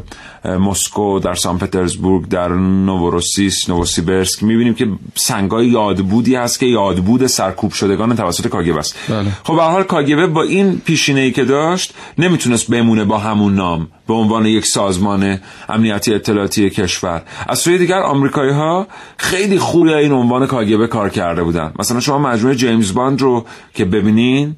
[0.60, 7.72] مسکو در سان پترزبورگ در نووروسیس نووسیبرسک می‌بینیم که سنگای یادبودی هست که یادبود سرکوب
[7.72, 8.96] شدگان توسط کاگبه است.
[9.10, 9.30] بله.
[9.44, 13.88] خب به حال کاگبه با این پیشینه ای که داشت نمی‌تونست بمونه با همون نام
[14.08, 17.22] به عنوان یک سازمان امنیتی اطلاعاتی کشور.
[17.48, 21.74] از سوی دیگر آمریکایی ها خیلی خوب این عنوان کاگبه کار کرده بودن.
[21.80, 24.56] مثلا شما مجموعه جیمز باند رو که ببینین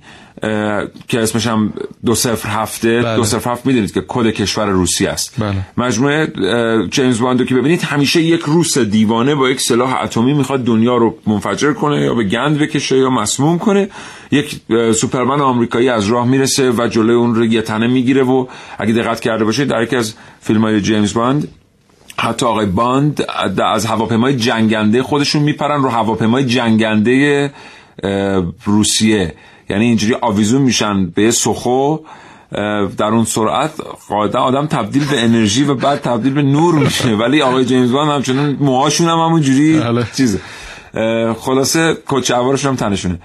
[1.08, 1.73] که اسمش هم
[2.06, 3.15] دو صفر هفته بله.
[3.15, 5.56] دو صفر هفت می‌دونید که کد کشور روسی است بله.
[5.78, 6.28] مجموعه
[6.89, 11.17] جیمز باندو که ببینید همیشه یک روس دیوانه با یک سلاح اتمی می‌خواد دنیا رو
[11.28, 13.89] منفجر کنه یا به گند بکشه یا مسموم کنه
[14.32, 14.60] یک
[14.95, 18.47] سوپرمن آمریکایی از راه می‌رسه و جلوی اون رو یه تنه می‌گیره و
[18.78, 21.47] اگه دقت کرده باشید در یکی از فیلم های جیمز باند
[22.19, 23.26] حتی آقای باند
[23.63, 27.52] از هواپیمای جنگنده خودشون میپرن رو هواپیمای جنگنده
[28.65, 29.34] روسیه
[29.69, 31.98] یعنی اینجوری آویزون میشن به سوخو
[32.97, 33.71] در اون سرعت
[34.10, 37.10] قاعدتا آدم تبدیل به انرژی و بعد تبدیل به نور میشه.
[37.21, 39.82] ولی آقای جیمز باند همچنان موهاشون هم همون جوری
[40.15, 40.39] چیزه.
[41.39, 43.19] خلاصه کچهوارش هم تنشونه.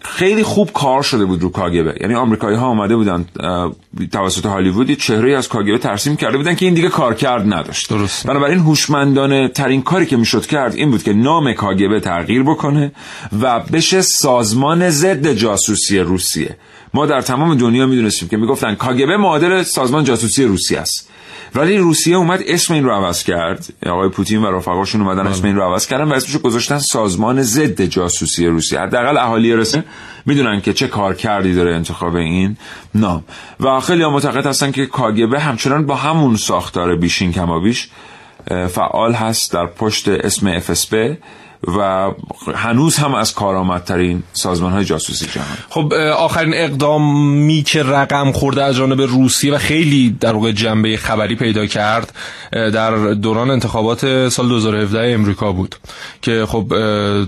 [0.00, 1.94] خیلی خوب کار شده بود رو کاگبه.
[2.00, 3.24] یعنی آمریکایی ها آمده بودن
[4.12, 7.90] توسط هالیوودی چهره از کاگبه ترسیم کرده بودن که این دیگه کار کرد نداشت.
[7.90, 8.26] درست.
[8.26, 12.92] بنابراین هوشمندانه ترین کاری که می‌شد کرد این بود که نام کاگبه تغییر بکنه
[13.40, 16.56] و بشه سازمان ضد جاسوسی روسیه.
[16.94, 21.10] ما در تمام دنیا می‌دونستیم که می‌گفتن کاگبه معادل سازمان جاسوسی روسیه است.
[21.56, 23.66] ولی روسیه اومد اسم این رو عوض کرد.
[23.86, 27.82] آقای پوتین و رفقاشون اومدن اسم این رو عوض کردن و اسمشو گذاشتن سازمان ضد
[27.82, 28.80] جاسوسی روسیه.
[28.80, 29.84] حداقل اهالی رسه
[30.26, 32.56] می‌دونن که چه کار کردی داره انتخاب این
[32.94, 33.24] نام.
[33.60, 37.88] و خیلی هم معتقد هستن که کاگبه همچنان با همون ساختار بیشین کمابیش
[38.68, 41.16] فعال هست در پشت اسم افسپ
[41.78, 42.10] و
[42.54, 45.46] هنوز هم از کارآمدترین سازمان های جاسوسی جهان.
[45.68, 51.34] خب آخرین اقدامی که رقم خورده از جانب روسیه و خیلی در واقع جنبه خبری
[51.34, 52.12] پیدا کرد
[52.52, 55.76] در دوران انتخابات سال 2017 امریکا بود
[56.22, 56.72] که خب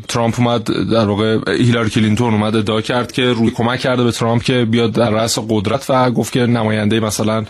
[0.09, 4.43] ترامپ اومد در واقع هیلاری کلینتون اومد ادعا کرد که روی کمک کرده به ترامپ
[4.43, 7.45] که بیاد در رأس قدرت و گفت که نماینده مثلا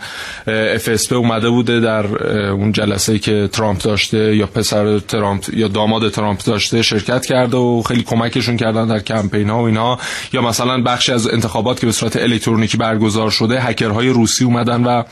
[0.85, 2.05] FSP اومده بوده در
[2.51, 7.81] اون جلسه که ترامپ داشته یا پسر ترامپ یا داماد ترامپ داشته شرکت کرده و
[7.87, 9.99] خیلی کمکشون کردن در کمپین ها و اینا.
[10.33, 15.03] یا مثلا بخشی از انتخابات که به صورت الکترونیکی برگزار شده هکرهای روسی اومدن و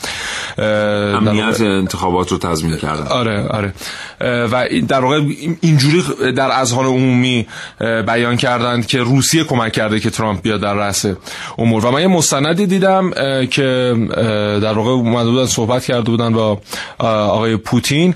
[0.57, 3.07] امنیت انتخابات رو تضمین کردن.
[3.07, 3.73] آره آره.
[4.21, 5.21] و در واقع
[5.61, 6.03] اینجوری
[6.35, 7.47] در اذهان عمومی
[8.07, 11.05] بیان کردند که روسیه کمک کرده که ترامپ بیاد در رأس
[11.57, 11.85] امور.
[11.85, 13.11] و من یه مستندی دیدم
[13.51, 13.95] که
[14.61, 16.61] در واقع اومده بودن صحبت کرده بودن با
[16.99, 18.15] آقای پوتین.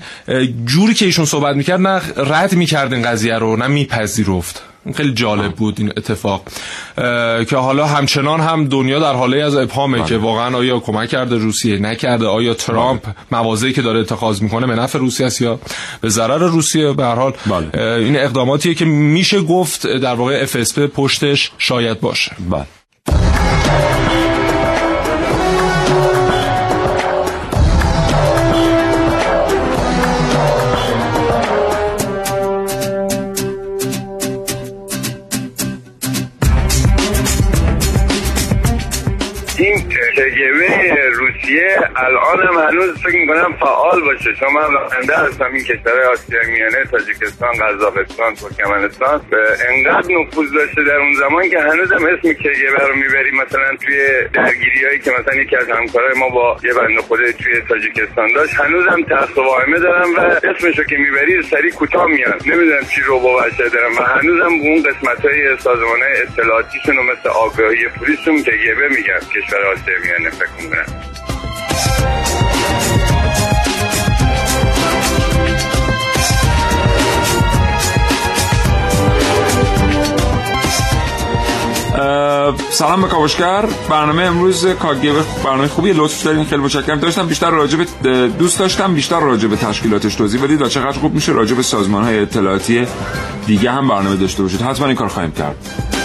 [0.64, 3.31] جوری که ایشون صحبت می‌کرد نه رد می‌کرد این قضیه.
[3.38, 4.62] رو نه میپذیرفت
[4.96, 6.42] خیلی جالب بود این اتفاق.
[7.48, 11.78] که حالا همچنان هم دنیا در حاله از ابهامه که واقعا آیا کمک کرده روسیه
[11.78, 15.58] نکرده آیا ترامپ موازی که داره اتخاذ می‌کنه به نفع روسیه است یا
[16.00, 17.32] به ضرر روسیه به هر حال؟
[17.74, 22.32] این اقداماتیه که میشه گفت در واقع FSP پشتش شاید باشه.
[22.50, 22.66] بله.
[42.08, 44.34] روسیه الان هم هنوز فکر می‌کنم فعال باشه.
[44.34, 45.50] شما هم راننده هستم.
[45.52, 49.20] این کشورهای آسیای میانه تاجیکستان قزاقستان ترکمنستان.
[49.68, 53.34] انقدر نفوذ داشته در اون زمان که هنوز هم اسم کگبه رو می‌بریم.
[53.34, 53.96] مثلا توی
[54.34, 58.54] درگیری هایی که مثلا یکی از همکارای ما با یه بند خود توی تاجیکستان داشت
[58.54, 62.42] هنوز هم تخت و واهمه دارم و اسمشو که می‌بری سری کوتاه میاد.
[62.46, 67.28] نمی‌دونم چی رو با دارم و هنوز هم اون قسمت های سازمان های اطلاعاتیشون مثل
[67.28, 69.18] آگاهی پلیسشون کگبه میگن.
[69.18, 71.11] کشور آسیای میانه فکر می‌کنم.
[82.70, 83.64] سلام به کاوشگر.
[83.90, 87.00] برنامه امروز کاگبه برنامه خوبی لطف دارین خیلی متشکرم.
[87.00, 91.14] داشتم بیشتر راجع به دوست داشتم بیشتر راجع به تشکیلاتش توضیح بدید و چقدر خوب
[91.14, 92.86] میشه راجع به سازمان های اطلاعاتی
[93.46, 94.62] دیگه هم برنامه داشته باشید.
[94.62, 96.01] حتما این کار خواهیم کرد.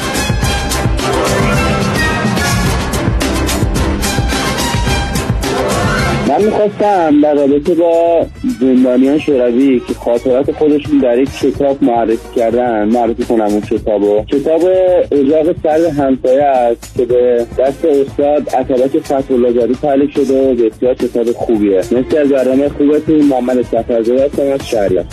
[6.38, 8.26] من می‌خواستم در رابطه با
[8.60, 14.23] زندانیان شوروی که خاطرات خودشون در یک کتاب معرفی کردن معرفی کنم اون کتابو.
[14.28, 14.62] کتاب
[15.12, 20.93] اجاق سر همسایه است که به دست استاد اتابک فتحالله زاده تالیف شده و بسیار
[20.93, 21.78] کتاب خوبیه.
[21.78, 23.21] مثل از برنامه خوبتون.
[23.21, 25.06] محمد صفرزاده هستم از شهریار.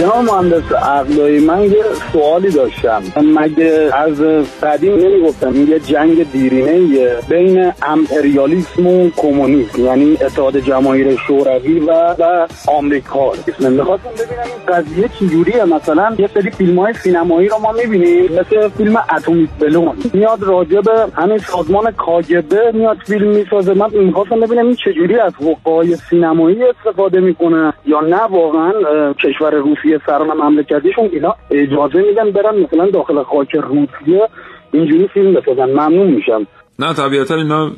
[0.00, 3.02] جناب مهندس عقلایی من یه سوالی داشتم.
[3.16, 4.20] مگه از
[4.62, 12.14] قدیم نمی‌گفتم این یه جنگ دیرینه بین امپریالیسم و کمونیسم یعنی اتحاد جماهیر شوروی و
[12.18, 15.64] و آمریکا؟ می‌خواستم ببینم این قضیه چجوریه.
[15.64, 19.96] مثلا یه سری فیلم های سینمایی رو ما می‌بینیم مثل فیلم اتمیک بلون.
[20.12, 23.74] میاد راجع به همین سازمان کاگبه میاد فیلم می‌سازه.
[23.74, 28.72] من می‌خواستم ببینم این چجوری از حقوقهای سینمایی استفاده می‌کنه یا نه واقعا
[29.12, 34.28] کشور روسیه روسیه سران مملکتیشون اینا اجازه میدن برن مثلا داخل خاک روسیه
[34.72, 35.70] اینجوری فیلم بسازن.
[35.70, 36.46] ممنون میشم.
[36.78, 37.70] نه طبیعتا اینا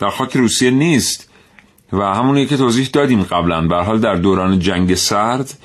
[0.00, 1.30] در خاک روسیه نیست
[1.92, 3.60] و همونی که توضیح دادیم قبلا.
[3.60, 5.58] به حال در دوران جنگ سرد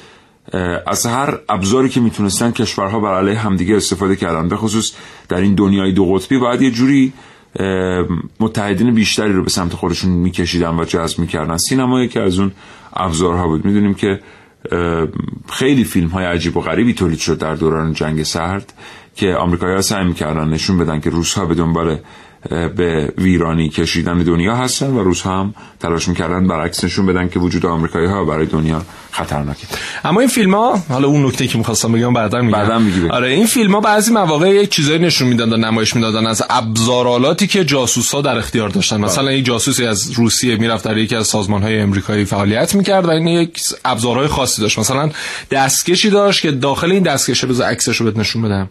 [0.88, 4.50] از هر ابزاری که می‌تونستن کشورها بر علیه همدیگه استفاده کردن.
[4.50, 4.96] به خصوص
[5.30, 7.14] در این دنیای دو قطبی باید یه جوری
[8.40, 11.58] متحدین بیشتری رو به سمت خودشون میکشیدن و جذب می‌کردن.
[11.58, 12.52] سینما که از اون
[12.94, 13.66] ابزارها بود.
[13.66, 14.20] می‌دونیم که
[15.50, 18.74] خیلی فیلم های عجیب و غریبی تولید شد در دوران جنگ سرد
[19.16, 22.00] که آمریکایی‌ها سعی می‌کردن نشون بدن که روس‌ها به دنبال
[22.50, 27.66] به ویرانی کشیدن دنیا هستن و روس هم تلاش می‌کردن برعکس نشون بدن که وجود
[27.66, 28.82] آمریکایی ها برای دنیا
[29.12, 29.68] خطرناکه.
[30.06, 32.52] اما این فیلم ها حالا اون نکته که می‌خواستم بگم بعدا میگم.
[32.52, 36.44] بعدا میگی آره این فیلم ها بعضی مواقع یک چیزایی نشون می‌دادن نمایش می‌دادن از
[36.50, 38.98] ابزارالاتی که جاسوس ها در اختیار داشتن.
[38.98, 39.06] بله.
[39.06, 43.10] مثلا یک جاسوسی از روسیه می‌رفت در یکی از سازمان های امریکایی فعالیت می‌کرد و
[43.10, 44.80] این یک ابزارهای خاصی داشت.
[44.80, 45.10] مثلا
[45.52, 48.70] دستکشی داشت که داخل این دستکشه بذار عکسش رو نشون بدم.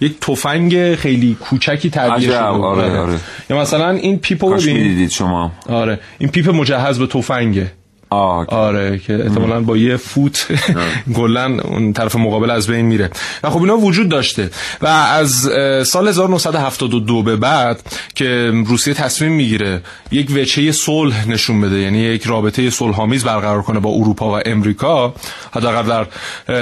[0.00, 2.38] یک تفنگ خیلی کوچکی تعبیه شده.
[2.38, 2.98] آره آره.
[2.98, 3.18] آره.
[3.50, 5.52] یا مثلا این پیپو ببین شما.
[5.68, 6.00] آره.
[6.18, 7.72] این پیپ مجهز به تفنگه.
[8.10, 10.46] آره که احتمالا با یه فوت
[11.16, 13.10] گلن اون طرف مقابل از بین میره.
[13.42, 14.50] و خب اینا وجود داشته.
[14.82, 15.50] و از
[15.86, 17.82] سال 1972 به بعد
[18.14, 23.80] که روسیه تصمیم می‌گیره یک وچه صلح نشون بده یعنی یک رابطه صلحآمیز برقرار کنه
[23.80, 25.14] با اروپا و امریکا
[25.52, 26.06] حداقل در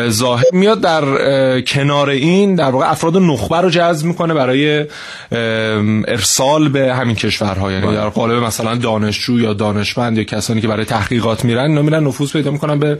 [0.08, 4.86] ظاهر میاد در کنار این در واقع افراد نخبه رو جذب می‌کنه برای
[6.08, 7.72] ارسال به همین کشورها.
[7.72, 7.96] یعنی بله.
[7.96, 12.32] در قالب مثلا دانشجو یا دانشمند یا کسانی که برای تحقیقات میرن اینا میرن نفوذ
[12.32, 12.98] پیدا می‌کنن به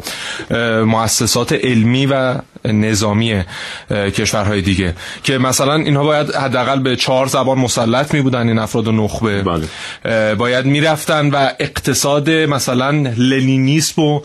[0.84, 2.34] مؤسسات علمی و
[2.64, 3.42] نظامی
[3.90, 4.94] کشورهای دیگه.
[5.22, 9.42] که مثلا اینها باید حداقل به چهار زبان مسلط می بودن این افراد نخبه.
[9.42, 10.35] بله.
[10.35, 14.22] باید می‌رفتن و اقتصاد مثلا لنینیسم رو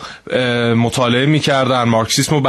[0.74, 2.42] مطالعه می‌کردن مارکسیسم رو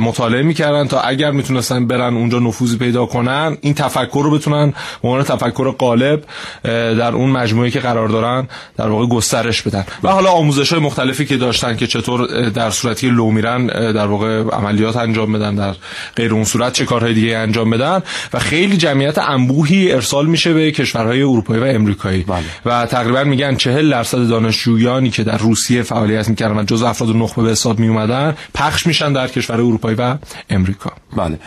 [0.00, 5.22] مطالعه می‌کردن تا اگر می‌تونستن برن اونجا نفوذی پیدا کنن این تفکر رو بتونن عنوان
[5.22, 6.24] تفکر غالب
[6.64, 9.84] در اون مجموعه که قرار دارن در واقع گسترش بدن.
[10.02, 14.42] و حالا آموزش های مختلفی که داشتن که چطور در صورتی لو میرن در واقع
[14.42, 15.74] عملیات انجام بدن در
[16.16, 18.02] غیر اون صورت چه کارهای دیگه انجام بدن.
[18.32, 22.22] و خیلی جمعیت انبوهی ارسال میشه به کشورهای اروپایی و امریکایی.
[22.22, 22.44] بله.
[22.66, 27.42] و تقریبا میگن 40 درصد دانشجویانی که در روسیه فعالیت می‌کردن و جز افراد نخبه
[27.42, 30.16] به حساب می اومدن پخش میشن در کشور اروپایی و
[30.50, 30.92] امریکا.
[31.16, 31.38] بله.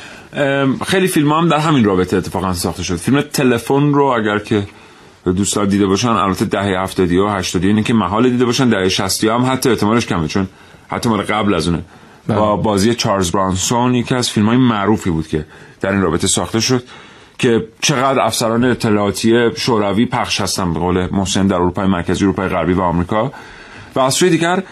[0.87, 2.95] خیلی فیلم هم در همین رابطه اتفاقا ساخته شد.
[2.95, 4.63] فیلم تلفن رو اگر که
[5.25, 9.23] دوستان دیده باشن البته دهه 70 و 80 اینه که محال دیده باشن دهه 60
[9.23, 10.47] هم حتی احتمالش کمه چون
[10.87, 11.83] حتی مال قبل از اونه.
[12.27, 15.45] با بازی چارلز برانسون یکی از فیلم های معروفی بود که
[15.81, 16.83] در این رابطه ساخته شد
[17.37, 22.73] که چقدر افسران اطلاعاتی شوروی پخش هستن به قول محسن در اروپای مرکزی اروپای غربی
[22.73, 23.31] و آمریکا.
[23.95, 24.63] و از سوی دیگر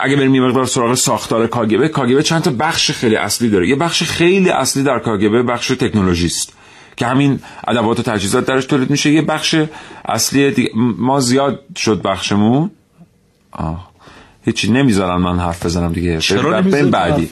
[0.00, 3.68] اگه بریم یه مقدار سراغ ساختار کاگبه کاگبه چند تا بخش خیلی اصلی داره.
[3.68, 6.52] یه بخش خیلی اصلی در کاگبه بخش تکنولوژی است
[6.96, 9.10] که همین ادوات و تجهیزات درش تولید میشه.
[9.10, 9.56] یه بخش
[10.04, 12.70] اصلی دیگه ما زیاد شد بخشمون.
[13.52, 13.89] آه.
[14.44, 16.18] هیچی نمی‌ذارن من حرف بزنم دیگه.
[16.18, 17.30] چرا بعدی.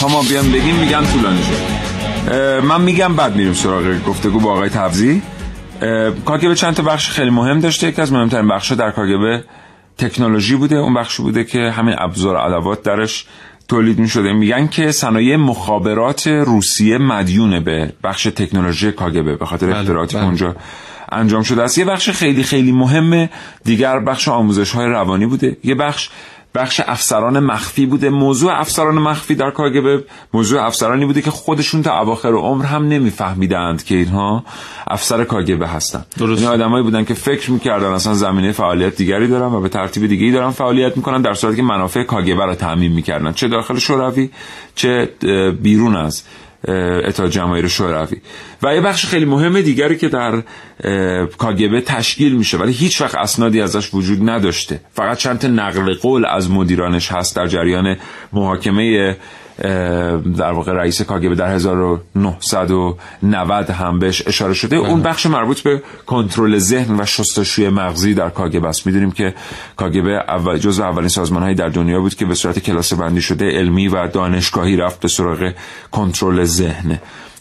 [0.00, 1.82] تا ما بیان بگیم میگن طولانی شد.
[2.64, 5.22] من میگم بعد میریم سراغ گفتگو با آقای تفزی
[6.24, 7.88] کاگبه چند تا بخش خیلی مهم داشته.
[7.88, 9.44] یکی از مهمترین بخش در کاگبه
[9.98, 10.76] تکنولوژی بوده.
[10.76, 13.26] اون بخش بوده که همین ابزار ادوات درش
[13.72, 19.66] تولید می شده میگن که صنایع مخابرات روسیه مدیونه به بخش تکنولوژی کاگبه به خاطر
[19.66, 20.26] بله، اختراعاتی که بله.
[20.26, 20.56] اونجا
[21.12, 21.78] انجام شده است.
[21.78, 23.30] یه بخش خیلی خیلی مهمه
[23.64, 25.56] دیگر بخش آموزش های روانی بوده.
[25.64, 26.10] یه بخش
[26.54, 28.10] بخش افسران مخفی بوده.
[28.10, 33.84] موضوع افسران مخفی در کاگبه موضوع افسرانی بوده که خودشون تا اواخر عمر هم نمیفهمیدند
[33.84, 34.44] که اینها
[34.86, 36.04] افسر کاگبه هستن.
[36.18, 36.42] درست.
[36.42, 40.32] این آدمایی بودن که فکر می‌کردن اصلا زمینه فعالیت دیگری دارن و به ترتیب دیگری
[40.32, 43.32] دارن فعالیت می‌کنن در صورتی که منافع کاگبه رو تعمین می‌کردن.
[43.32, 44.30] چه داخل شوروی
[44.74, 45.08] چه
[45.62, 46.22] بیرون از
[46.68, 48.16] اتحاد جماهیر شوروی.
[48.62, 50.42] و یه بخش خیلی مهم دیگری که در
[51.38, 54.80] کاگبه تشکیل میشه ولی هیچ وقت اسنادی ازش وجود نداشته.
[54.92, 57.96] فقط چند نقل قول از مدیرانش هست در جریان
[58.32, 59.16] محاکمه
[60.36, 65.10] در واقع رئیس کاگبه در 1990 هم بهش اشاره شده اون بله.
[65.10, 69.34] بخش مربوط به کنترل ذهن و شستشوی مغزی در کاگبه است می‌دونیم که
[69.76, 73.50] کاگبه اول جزو اولین سازمان هایی در دنیا بود که به صورت کلاس بندی شده
[73.50, 75.52] علمی و دانشگاهی رفت به سراغ
[75.90, 76.98] کنترل ذهن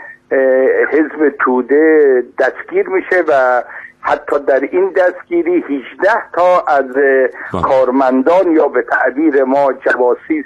[0.91, 3.63] حزب توده دستگیر میشه و
[4.01, 6.85] حتی در این دستگیری 18 تا از
[7.63, 10.45] کارمندان یا به تعبیر ما جواسیس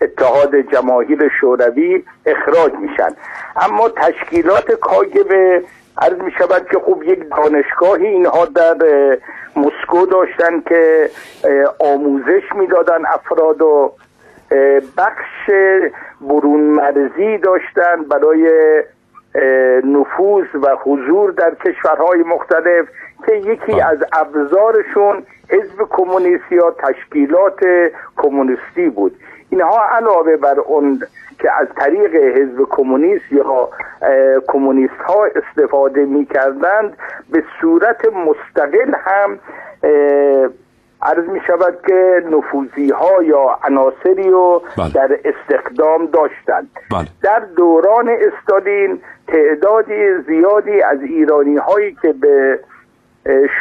[0.00, 3.10] اتحاد جماهیر شوروی اخراج میشن.
[3.56, 5.62] اما تشکیلات کاگبه
[5.98, 8.76] عرض می شود که خوب یک دانشگاهی اینها در
[9.56, 11.10] مسکو داشتن که
[11.78, 13.92] آموزش می‌دادن افراد و
[14.98, 15.50] بخش
[16.20, 18.50] برون مرزی داشتن برای
[19.84, 22.88] نفوذ و حضور در کشورهای مختلف
[23.26, 27.60] که یکی از ابزارشون حزب کمونیست یا تشکیلات
[28.16, 29.16] کمونیستی بود
[29.50, 31.02] اینها علاوه بر اون
[31.38, 33.68] که از طریق حزب کمونیست یا
[34.48, 36.96] کمونیست ها استفاده می کردند
[37.32, 39.38] به صورت مستقل هم
[41.02, 44.92] عرض می شود که نفوذی ها یا عناصری رو بله.
[44.92, 47.06] در استخدام داشتند بله.
[47.22, 49.00] در دوران استالین
[49.32, 52.60] تعدادی زیادی از ایرانی هایی که به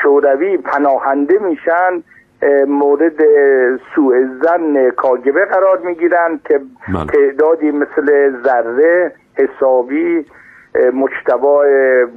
[0.02, 2.04] شوروی پناهنده میشن
[2.68, 3.22] مورد
[3.96, 6.60] سوء زن کاگبه قرار می‌گیرند که
[6.94, 7.06] بله.
[7.06, 10.26] تعدادی مثل ذره حسابی
[10.94, 11.64] مجتبا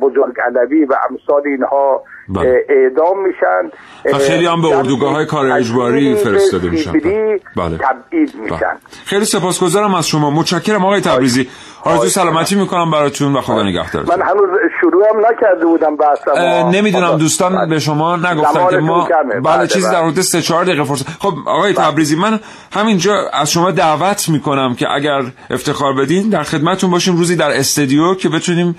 [0.00, 2.66] بزرگ علوی و امثال اینها بله.
[2.68, 3.70] اعدام میشن
[4.14, 7.78] و خیلی هم به اردوگاه های کار اجباری فرستاده میشن بله.
[7.78, 11.48] تبعید میشن خیلی سپاسگزارم از شما متشکرم آقای تبریزی
[11.84, 14.16] آرزوی سلامتی می‌کنم براتون و خدا نگهدارتون.
[14.16, 14.48] من هنوز
[14.80, 19.40] شروع هم نکرده بودم بحثم نمی‌دونم دوستان به شما نگفتن که ما کمه.
[19.40, 19.96] بله بله، چیزی بله.
[19.96, 21.08] در حدود 3 4 دقیقه فرصت.
[21.08, 22.40] خب آقای تبریزی من
[22.72, 27.16] همینجا از شما دعوت می‌کنم که اگر افتخار بدین در خدمتتون باشیم.
[27.16, 28.76] روزی در استودیو که بتونیم.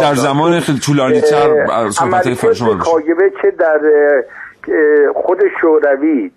[0.00, 2.70] در زمان خیلی طولانی تر صحبت شما
[3.42, 3.80] چه در
[5.14, 6.30] خود شوروی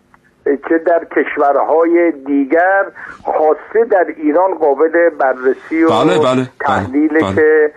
[0.45, 2.83] چه در کشورهای دیگر
[3.25, 7.35] خاصه در ایران قابل بررسی و بله، بله، تحلیل بله، بله.
[7.35, 7.71] که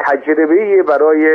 [0.00, 1.26] تجربه برای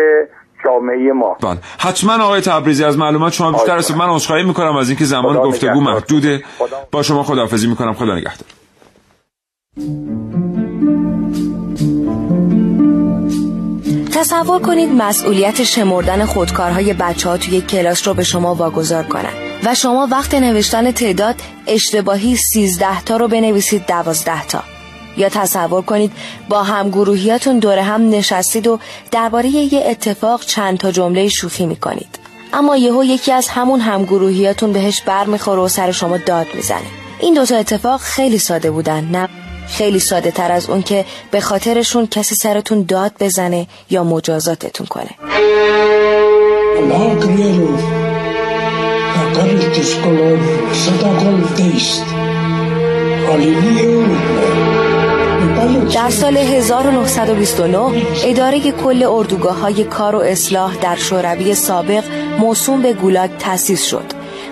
[0.66, 1.38] جامعه ما.
[1.44, 1.58] بله.
[1.80, 5.82] حتما آقای تبریزی از معلومات شما بیشتر است من عذرخواهی می‌کنم از اینکه زمان گفتگو.
[5.82, 6.42] محدوده
[6.92, 7.94] با شما خداحافظی می‌کنم.
[7.94, 8.50] خدا نگهدار.
[14.14, 19.49] تصور کنید مسئولیت شمردن خودکارهای بچه ها توی کلاس رو به شما واگذار کنن.
[19.64, 21.36] و شما وقت نوشتن تعداد
[21.68, 24.64] اشتباهی 13 تا رو بنویسید 12 تا.
[25.18, 26.12] یا تصور کنید
[26.49, 28.80] با همگروهیاتون دور هم نشستید و
[29.12, 32.20] درباره یه اتفاق چند تا جمله شوخی می‌کنید.
[32.53, 36.88] اما یهو یکی از همون همگروهیاتون بهش بر می‌خوره و سر شما داد می‌زنه.
[37.20, 39.30] این دوتا اتفاق خیلی ساده بودن نه؟
[39.68, 45.10] خیلی ساده تر از اون که به خاطرشون کسی سرتون داد بزنه یا مجازاتتون کنه.
[49.20, 50.38] Lá criaram a carne escolar
[50.84, 52.10] Sadaqal Taste.
[55.94, 62.04] در سال 1929 اداره کل اردوگاه های کار و اصلاح در شوروی سابق
[62.40, 64.06] موسوم به گولاگ تأسیس شد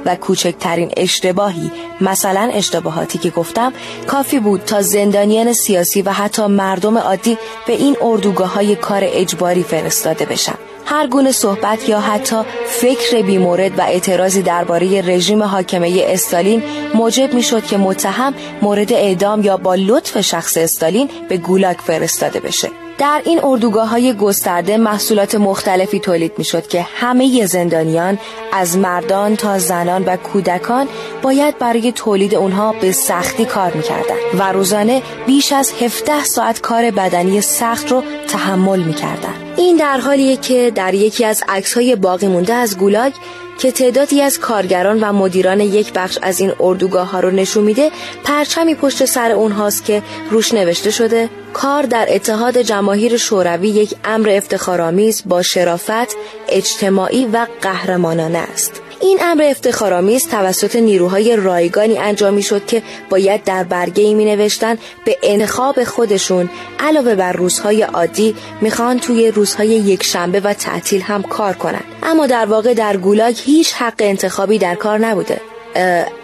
[0.05, 3.73] و کوچکترین اشتباهی مثلا اشتباهاتی که گفتم
[4.07, 7.37] کافی بود تا زندانیان سیاسی و حتی مردم عادی
[7.67, 10.66] به این اردوگاه های کار اجباری فرستاده بشن.
[10.89, 12.35] هر گونه صحبت یا حتی
[12.65, 16.63] فکر بیمورد و اعتراضی درباره رژیم حاکمه استالین
[16.93, 22.86] موجب می‌شد که متهم مورد اعدام یا با لطف شخص استالین به گولاگ فرستاده بشه.
[22.97, 28.19] در این اردوگاه های گسترده محصولات مختلفی تولید می شد که همه زندانیان
[28.53, 30.87] از مردان تا زنان و کودکان
[31.21, 36.61] باید برای تولید اونها به سختی کار می کردن و روزانه بیش از 17 ساعت
[36.61, 39.33] کار بدنی سخت رو تحمل می کردن.
[39.57, 43.13] این در حالیه که در یکی از عکس های باقی مونده از گولاگ
[43.57, 47.91] که تعدادی از کارگران و مدیران یک بخش از این اردوگاه ها رو نشون میده
[48.23, 54.29] پرچمی پشت سر اونهاست که روش نوشته شده کار در اتحاد جماهیر شوروی یک امر
[54.29, 56.15] افتخارآمیز با شرافت
[56.49, 58.81] اجتماعی و قهرمانانه است.
[59.01, 64.25] این امر افتخارآمیز توسط نیروهای رایگانی انجام می شد که باید در برگه ای می
[64.25, 66.49] نوشتن به انتخاب خودشون.
[66.79, 71.83] علاوه بر روزهای عادی می‌خوان توی روزهای یک شنبه و تعطیل هم کار کنند.
[72.03, 75.41] اما در واقع در گولاگ هیچ حق انتخابی در کار نبوده.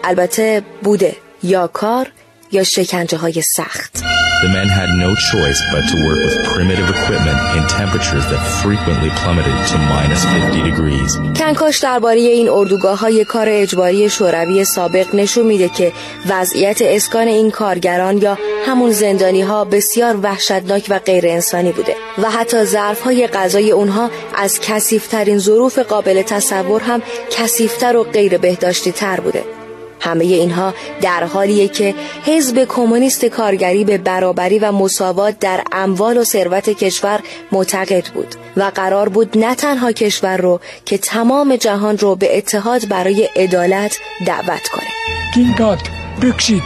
[0.03, 1.15] البته بوده.
[1.43, 2.11] یا کار
[2.54, 4.04] یا شکنجه های سخت
[4.43, 9.10] The men had no choice but to work with primitive equipment in temperatures that frequently
[9.22, 11.18] plummeted to minus 50 degrees.
[11.38, 15.91] کنکاش درباره این اردوگاه های کار اجباری شوروی سابق نشون میده که
[16.30, 22.32] وضعیت اسکان این کارگران یا همون زندانی ها بسیار وحشتناک و غیر انسانی بوده و
[22.32, 27.01] حتی ظرف های غذای اونها از کسیفترین ظروف قابل تصور هم
[27.32, 29.62] کسیفتر و غیر بهداشتی تر بوده
[30.04, 31.95] همه اینها در حالیه که
[32.26, 37.20] حزب کمونیست کارگری به برابری و مساوات در اموال و ثروت کشور
[37.51, 42.88] معتقد بود و قرار بود نه تنها کشور رو که تمام جهان رو به اتحاد
[42.88, 44.89] برای عدالت دعوت کنه.
[45.36, 45.80] دینگات
[46.22, 46.64] بکشید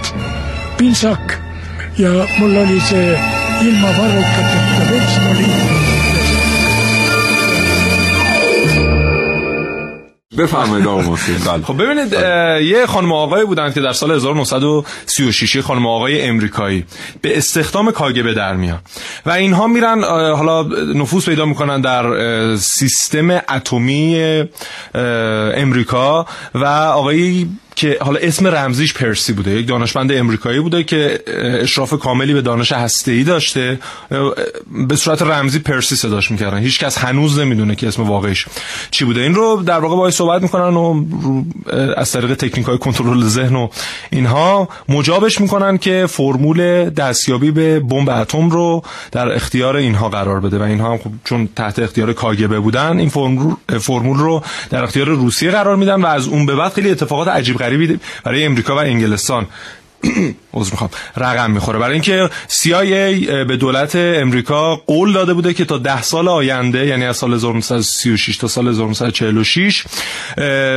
[0.77, 1.37] بینساک
[1.97, 2.93] یا ملالیز
[3.61, 3.91] ایلما
[10.37, 11.01] بفرمایید آقا
[11.47, 11.63] بله.
[11.63, 12.13] خب ببینید
[12.63, 16.85] یه خانم آقای بودن که در سال 1936 خانم آقای امریکایی
[17.21, 18.79] به استخدام کاگبه در میان.
[19.25, 20.63] و اینها میرن حالا
[20.93, 24.43] نفوذ پیدا می‌کنن در سیستم اتمی
[25.55, 26.25] امریکا
[26.55, 27.47] و آقای
[27.77, 31.19] که حالا اسم رمزیش پرسی بوده یک دانشمند امریکایی بوده که
[31.61, 32.73] اشراف کاملی به دانش
[33.07, 33.79] ای داشته.
[34.87, 36.57] به صورت رمزی پرسی صداش می‌کردن.
[36.57, 38.45] هیچ کس هنوز نمی‌دونه که اسم واقعیش
[38.91, 39.21] چی بوده.
[39.21, 41.05] این رو در واقع باید صحبت می‌کنن و
[41.97, 43.67] از طریق تکنیک های کنترل ذهن و
[44.09, 50.57] اینها مجابش می‌کنن که فرمول دستیابی به بمب اتم رو در اختیار اینها قرار بده.
[50.59, 53.09] و اینها هم خب چون تحت اختیار کاگبه بودن این
[53.79, 57.57] فرمول رو در اختیار روسیه قرار میدن و از اون به بعد خیلی اتفاقات عجیب
[57.67, 59.47] غریبی برای امریکا و انگلستان.
[60.53, 60.89] عذر می‌خوام.
[61.17, 61.79] رقم می‌خوره.
[61.79, 67.05] برای اینکه CIA به دولت امریکا قول داده بوده که تا ده سال آینده یعنی
[67.05, 69.83] از سال 1936 تا سال 1946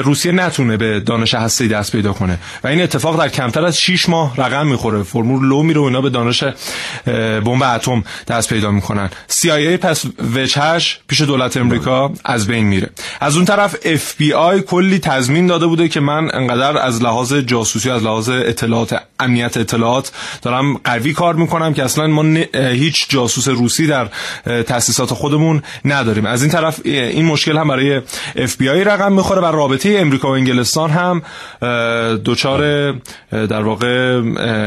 [0.05, 2.39] روسیه نتونه به دانش هسته دست پیدا کنه.
[2.65, 5.03] و این اتفاق در کمتر از 6 ماه رقم می‌خوره.
[5.03, 6.45] فرمول لو میره و اینا به دانش
[7.45, 9.11] بمب اتم دست پیدا می‌کنن.
[9.31, 10.05] CIA پس
[10.35, 12.91] وچهش پیش دولت امریکا از بین میره.
[13.21, 18.03] از اون طرف FBI کلی تضمین داده بوده که من انقدر از لحاظ جاسوسی از
[18.03, 20.13] لحاظ اطلاعات امنیت اطلاعات.
[20.43, 22.23] دارم قوی کار می‌کنم که اصلا ما
[22.55, 24.09] هیچ جاسوس روسی در
[24.63, 26.27] تاسیسات خودمون نداریم.
[26.27, 28.01] از این طرف این مشکل هم برای
[28.37, 31.23] اف بی آی رقم می‌خوره و رابطه امریکا و انگلستان هم
[32.25, 32.93] دچار
[33.31, 34.23] در واقع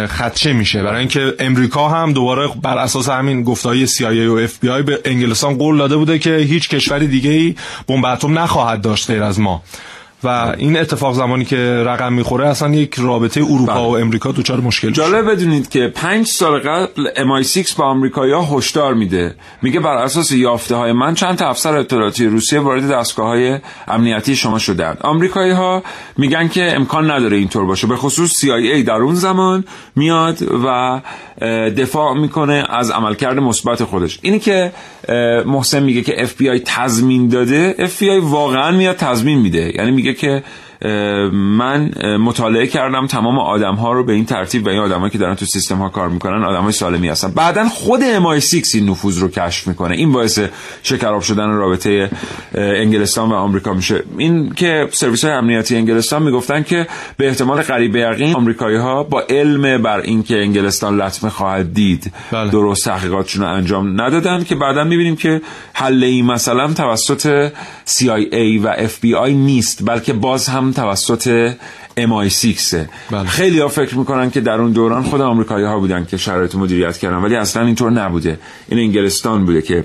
[0.07, 0.83] خدشه میشه.
[0.83, 4.99] برای اینکه امریکا هم دوباره بر اساس همین گفته‌های CIA و اف بی آی به
[5.05, 7.55] انگلستان قول داده بوده که هیچ کشور دیگه ای
[7.87, 9.63] بمب اتم نخواهد داشت غیر از ما.
[10.23, 13.99] و این اتفاق زمانی که رقم می‌خوره اصلا یک رابطه اروپا بله.
[13.99, 19.35] و امریکا دچار مشکل جالب بدونید که پنج سال قبل MI6 با ها هشدار میده.
[19.61, 24.35] میگه بر اساس یافته های من چند تا افسر اطلاعاتی روسیه وارد دستگاه های امنیتی
[24.35, 25.83] شما شدن آمریکایی ها
[26.17, 27.87] میگن که امکان نداره اینطور باشه.
[27.87, 29.63] به خصوص CIA در اون زمان
[29.95, 31.01] میاد و
[31.77, 34.19] دفاع می‌کنه از عملکرد مثبت خودش.
[34.21, 34.71] اینی که
[35.45, 39.71] محسن میگه که FBI تضمین داده FBI واقعا میاد تضمین میده.
[39.75, 40.43] یعنی میگه که
[41.33, 45.35] من مطالعه کردم تمام آدم ها رو به این ترتیب و این آدمایی که دارن
[45.35, 47.31] تو سیستم ها کار می‌کنن آدم های سالمی هستن.
[47.31, 49.95] بعدا خود MI6 این نفوذ رو کشف می‌کنه.
[49.95, 50.39] این باعث
[50.83, 52.09] شکراب شدن رابطه
[52.55, 54.03] انگلستان و آمریکا میشه.
[54.17, 59.23] این که سرویس های امنیتی انگلستان می‌گفتن که به احتمال قریب یقین آمریکایی ها با
[59.29, 62.51] علم بر اینکه انگلستان لطمه خواهد دید بله.
[62.51, 65.41] درست تحقیقاتشون رو انجام ندادن که بعدا می‌بینیم که
[65.73, 67.49] حل این مثلا توسط
[67.87, 71.53] CIA و FBI نیست بلکه باز هم توسط
[71.99, 72.75] MI6
[73.11, 73.25] بله.
[73.25, 76.97] خیلی ها فکر می‌کنن که در اون دوران خود آمریکایی ها بودن که شرایط مدیریت
[76.97, 79.83] کردن ولی اصلا اینطور نبوده این انگلستان بوده که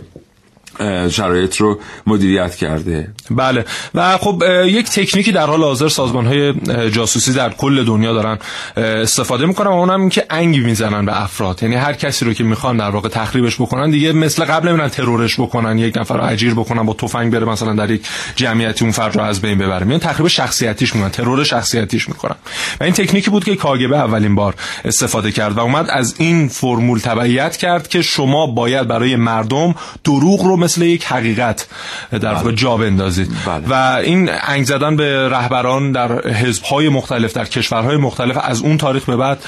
[1.11, 3.09] شرایط رو مدیریت کرده.
[3.31, 3.65] بله.
[3.95, 6.55] و خب یک تکنیکی در حال حاضر سازمان های
[6.91, 8.39] جاسوسی در کل دنیا دارن
[8.77, 11.63] استفاده می‌کنن و اونم این که انگ می‌زنن به افراد.
[11.63, 15.41] یعنی هر کسی رو که می‌خوان در واقع تخریبش بکنن دیگه مثل قبل نمیرن ترورش
[15.41, 18.03] بکنن یک نفر رو اجیر بکنن با تفنگ بره مثلا در یک
[18.37, 22.37] جمعیتی اون فرد رو از بین ببره میان تخریب شخصیتیش می‌کنن ترور شخصیتیش می‌کنن.
[22.81, 24.55] و این تکنیکی بود که کاگبه اولین بار
[24.85, 29.75] استفاده کرد و اومد از این فرمول تبعیت کرد که شما باید برای مردم
[30.05, 31.67] دروغ رو مثل یک حقیقت
[32.11, 33.31] در واقع جا بندازید.
[33.47, 33.65] بله.
[33.69, 39.05] و این انگ زدن به رهبران در حزب‌های مختلف در کشورهای مختلف از اون تاریخ
[39.05, 39.39] به بعد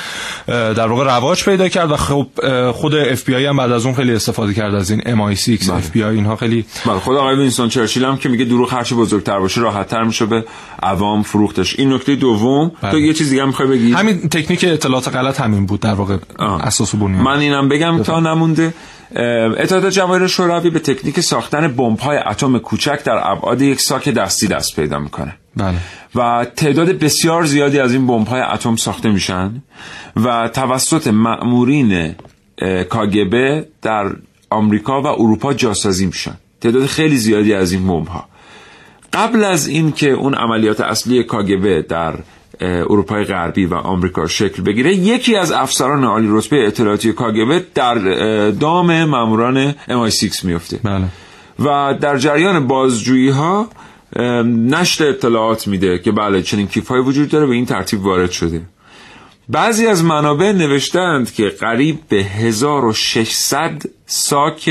[0.47, 2.27] در واقع رواج پیدا کرد و خب
[2.73, 6.15] خود اف بی آی هم بعد از اون خیلی استفاده کرد از این MI6 FBI
[6.15, 10.03] اینها خیلی بله خود آقای وینستون چرچیل هم که میگه دروغ هرچی بزرگتر باشه راحت‌تر
[10.03, 10.45] میشه به
[10.83, 11.79] عوام فروختش.
[11.79, 12.91] این نکته دوم بله.
[12.91, 16.17] تو یه چیز دیگه هم می‌خوای بگی؟ همین تکنیک اطلاعات غلط همین بود در واقع
[16.39, 18.75] اساس و بنیان من اینم بگم تا نمونده.
[19.17, 24.77] اتحاد جماهیر شوروی به تکنیک ساختن بمب‌های اتم کوچک در ابعاد یک ساک دستی دست
[24.77, 25.37] پیدا می‌کنه.
[25.57, 25.77] بله.
[26.15, 29.63] و تعداد بسیار زیادی از این بمب‌های اتم ساخته میشن
[30.17, 32.15] و توسط مأمورین
[32.89, 34.13] کاگبه در
[34.51, 36.35] آمریکا و اروپا جاسازی میشن.
[36.61, 38.29] تعداد خیلی زیادی از این بمب‌ها.
[39.13, 42.15] قبل از این که اون عملیات اصلی کاگبه در
[42.61, 44.95] اروپای غربی و آمریکا شکل بگیره.
[44.95, 47.95] یکی از افسران عالی رتبه اطلاعاتی کاگبه در
[48.51, 50.81] دام ماموران MI6 میفته.
[50.85, 51.05] بله.
[51.59, 53.69] و در جریان بازجویی ها
[54.45, 58.63] نشر اطلاعات میده که بله چنین کیف های وجود داره به این ترتیب وارد شده.
[59.49, 64.71] بعضی از منابع نوشتند که قریب به 1600 ساک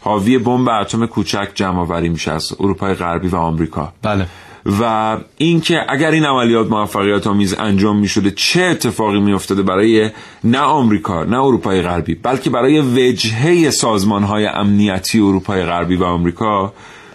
[0.00, 3.92] حاوی بمب اتم کوچک جمع آوری میشه از اروپای غربی و آمریکا.
[4.02, 4.26] بله.
[4.66, 10.10] و اینکه اگر این عملیات موفقیت آمیز انجام می شده چه اتفاقی می افتاده برای
[10.44, 16.72] نه آمریکا نه اروپای غربی بلکه برای وجهه سازمان های امنیتی اروپای غربی و آمریکا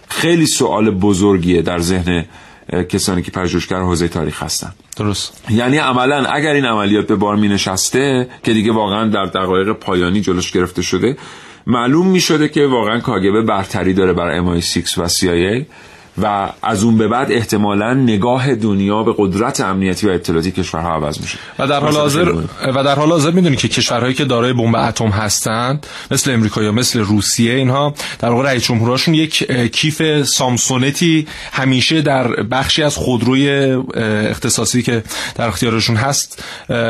[0.08, 2.24] خیلی سوال بزرگیه در ذهن
[2.88, 4.72] کسانی که پژوهشگر حوزه تاریخ هستن.
[4.96, 5.44] درست.
[5.50, 10.20] یعنی عملا اگر این عملیات به بار می نشسته که دیگه واقعا در دقایق پایانی
[10.20, 11.16] جلوش گرفته شده
[11.66, 15.64] معلوم می شده که واقعا کاگبه برتری داره بر MI6 و CIA
[16.18, 21.20] و از اون به بعد احتمالا نگاه دنیا به قدرت امنیتی و اطلاعاتی کشورها عوض
[21.20, 21.38] میشه.
[21.58, 22.32] و در حال حاضر
[22.74, 26.72] و در حال حاضر می‌دونی که کشورهایی که دارای بمب اتم هستند مثل امریکا یا
[26.72, 33.48] مثل روسیه اینها در واقع رئیس جمهورشون یک کیف سامسونتی همیشه در بخشی از خودروی
[34.30, 35.02] اختصاصی که
[35.34, 36.44] در اختیارشون هست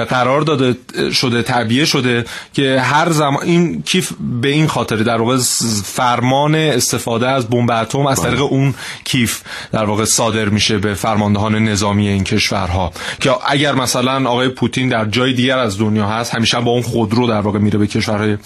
[0.09, 0.77] قرار داده
[1.13, 4.13] شده تعبیه شده که هر زمان این کیف
[4.43, 5.39] به این خاطر در واقع
[5.85, 8.75] فرمان استفاده از بمب اتم از طریق اون
[9.13, 9.43] کیف
[9.73, 12.93] در واقع صادر میشه به فرماندهان نظامی این کشورها.
[13.21, 17.27] که اگر مثلا آقای پوتین در جای دیگر از دنیا هست همیشه با اون خودرو
[17.27, 18.37] در واقع میره به کشورهای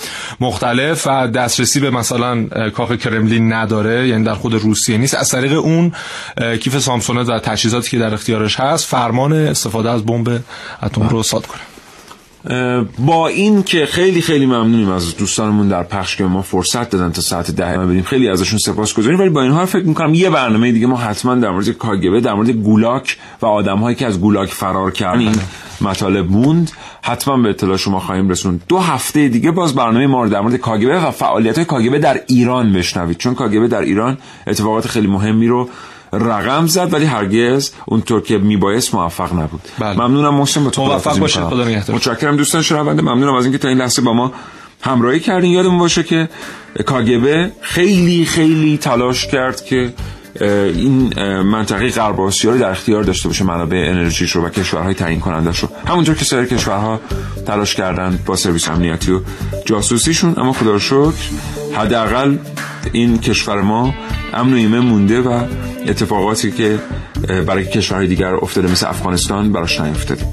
[0.41, 5.15] مختلف و دسترسی به مثلا کاخ کرملین نداره یعنی در خود روسیه نیست.
[5.15, 5.93] از طریق اون
[6.61, 10.41] کیف سامسونت و تجهیزاتی که در اختیارش هست فرمان استفاده از بمب
[10.83, 11.76] اتم رو صادر کنه.
[12.99, 17.21] با این که خیلی خیلی ممنونیم از دوستانمون در پخش که ما فرصت دادن تا
[17.21, 18.03] ساعت ده ما بریم.
[18.03, 21.51] خیلی ازشون سپاسگزاریم ولی با این حال فکر می‌کنم یه برنامه دیگه ما حتما در
[21.51, 25.35] مورد کاگبه در مورد گولاک و آدمهایی که از گولاک فرار کردن این
[25.81, 26.71] مطالب موند
[27.03, 30.57] حتما به اطلاع شما خواهیم رسون دو هفته دیگه باز برنامه ما رو در مورد
[30.57, 35.47] کاگبه و فعالیت های کاگبه در ایران بشنوید چون کاگبه در ایران اتفاقات خیلی مهمی
[35.47, 35.69] رو
[36.13, 39.61] رقم زد ولی هرگز اونطور که میبایست موفق نبود.
[39.79, 39.99] بله.
[39.99, 41.43] ممنونم محسن به تو موفق باشید.
[41.43, 41.97] خدا نگهدار.
[41.97, 44.33] متشکرم دوستان شنونده ممنونم از اینکه تا این لحظه با ما
[44.83, 45.51] همراهی کردین.
[45.51, 46.29] یادمون باشه که
[46.87, 49.93] کاگبه خیلی خیلی تلاش کرد که
[50.41, 55.21] این منطقه غرب آسیا رو در اختیار داشته باشه منابع انرژیش رو و کشورهای تعیین
[55.21, 57.01] کنندش رو همونطور که سایر کشورها
[57.47, 59.21] تلاش کردن با سرویس امنیتی و
[59.65, 60.35] جاسوسیشون.
[60.37, 61.13] اما خدا رو شکر
[61.77, 62.37] حداقل
[62.93, 63.95] این کشور ما
[64.35, 65.45] امن و ایمن مونده و
[65.87, 66.79] اتفاقاتی که
[67.47, 70.27] برای کشورهای دیگر افتاده مثل افغانستان براش نیفتاده.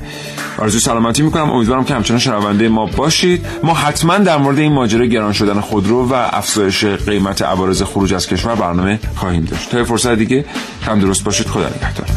[0.57, 1.51] آرزو سلامتی می‌کنم.
[1.51, 3.45] امیدوارم که همچنان شنونده ما باشید.
[3.63, 8.27] ما حتما در مورد این ماجرا گران شدن خودرو و افزایش قیمت عوارض خروج از
[8.27, 9.69] کشور برنامه خواهیم داشت.
[9.71, 10.45] تا فرصت دیگه
[10.85, 11.47] هم درست باشید.
[11.47, 12.07] خدا نگهدار.